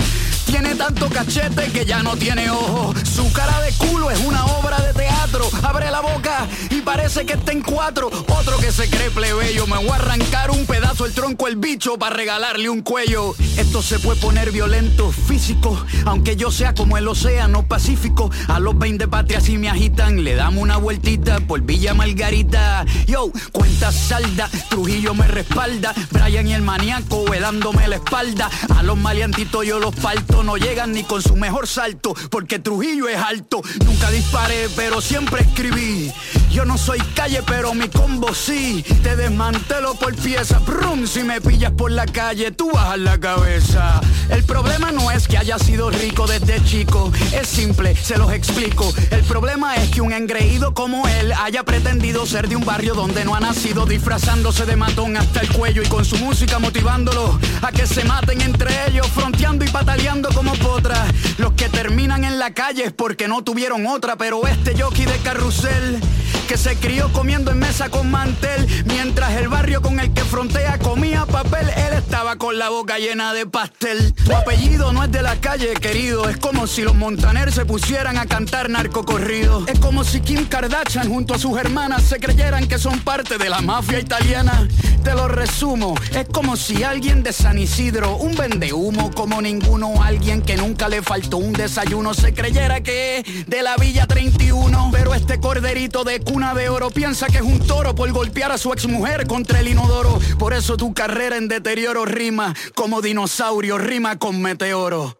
[0.48, 2.94] Tiene tanto cachete que ya no tiene ojo.
[3.04, 5.46] Su cara de culo es una obra de teatro.
[5.62, 8.10] Abre la boca y parece que está en cuatro.
[8.28, 9.66] Otro que se cree plebeyo.
[9.66, 13.34] Me voy a arrancar un pedazo el tronco el bicho para regalarle un cuello.
[13.58, 15.84] Esto se puede poner violento, físico.
[16.06, 18.30] Aunque yo sea como el océano Pacífico.
[18.48, 20.24] A los 20 patrias si me agitan.
[20.24, 22.86] Le damos una vueltita por Villa Margarita.
[23.06, 24.48] Yo, cuenta salda.
[24.70, 25.92] Trujillo me respalda.
[26.10, 28.48] Brian y el maníaco velándome la espalda.
[28.74, 33.08] A los maleantitos yo los parto no llegan ni con su mejor salto, porque Trujillo
[33.08, 33.62] es alto.
[33.84, 36.12] Nunca disparé, pero siempre escribí.
[36.58, 38.84] Yo no soy calle, pero mi combo sí.
[39.04, 40.58] Te desmantelo por pieza.
[40.58, 44.00] Brum, si me pillas por la calle, tú bajas la cabeza.
[44.28, 47.12] El problema no es que haya sido rico desde chico.
[47.32, 48.92] Es simple, se los explico.
[49.12, 53.24] El problema es que un engreído como él haya pretendido ser de un barrio donde
[53.24, 57.70] no ha nacido, disfrazándose de matón hasta el cuello y con su música motivándolo a
[57.70, 61.08] que se maten entre ellos, fronteando y pataleando como potras.
[61.38, 65.18] Los que terminan en la calle es porque no tuvieron otra, pero este jockey de
[65.18, 66.00] carrusel
[66.48, 70.78] que se crió comiendo en mesa con mantel, mientras el barrio con el que frontea
[70.78, 74.14] comía papel, él estaba con la boca llena de pastel.
[74.14, 78.16] Tu apellido no es de la calle, querido, es como si los Montaner se pusieran
[78.16, 79.66] a cantar narcocorrido.
[79.66, 83.50] Es como si Kim Kardashian junto a sus hermanas se creyeran que son parte de
[83.50, 84.66] la mafia italiana.
[85.04, 90.02] Te lo resumo, es como si alguien de San Isidro, un vende humo como ninguno,
[90.02, 94.90] alguien que nunca le faltó un desayuno, se creyera que es de la Villa 31.
[94.92, 98.72] Pero este corderito de de oro piensa que es un toro por golpear a su
[98.72, 100.20] exmujer contra el inodoro.
[100.38, 105.18] Por eso tu carrera en deterioro rima como dinosaurio, rima con meteoro.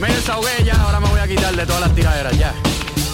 [0.00, 2.52] Me desahogué ya, ahora me voy a quitar de todas las tiraderas, ya.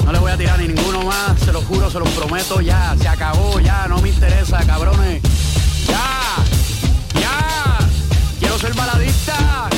[0.07, 2.97] No le voy a tirar ni ninguno más, se lo juro, se lo prometo, ya.
[2.99, 5.23] Se acabó, ya, no me interesa, cabrones.
[5.87, 7.79] Ya, ya.
[8.41, 9.69] Quiero ser baladista.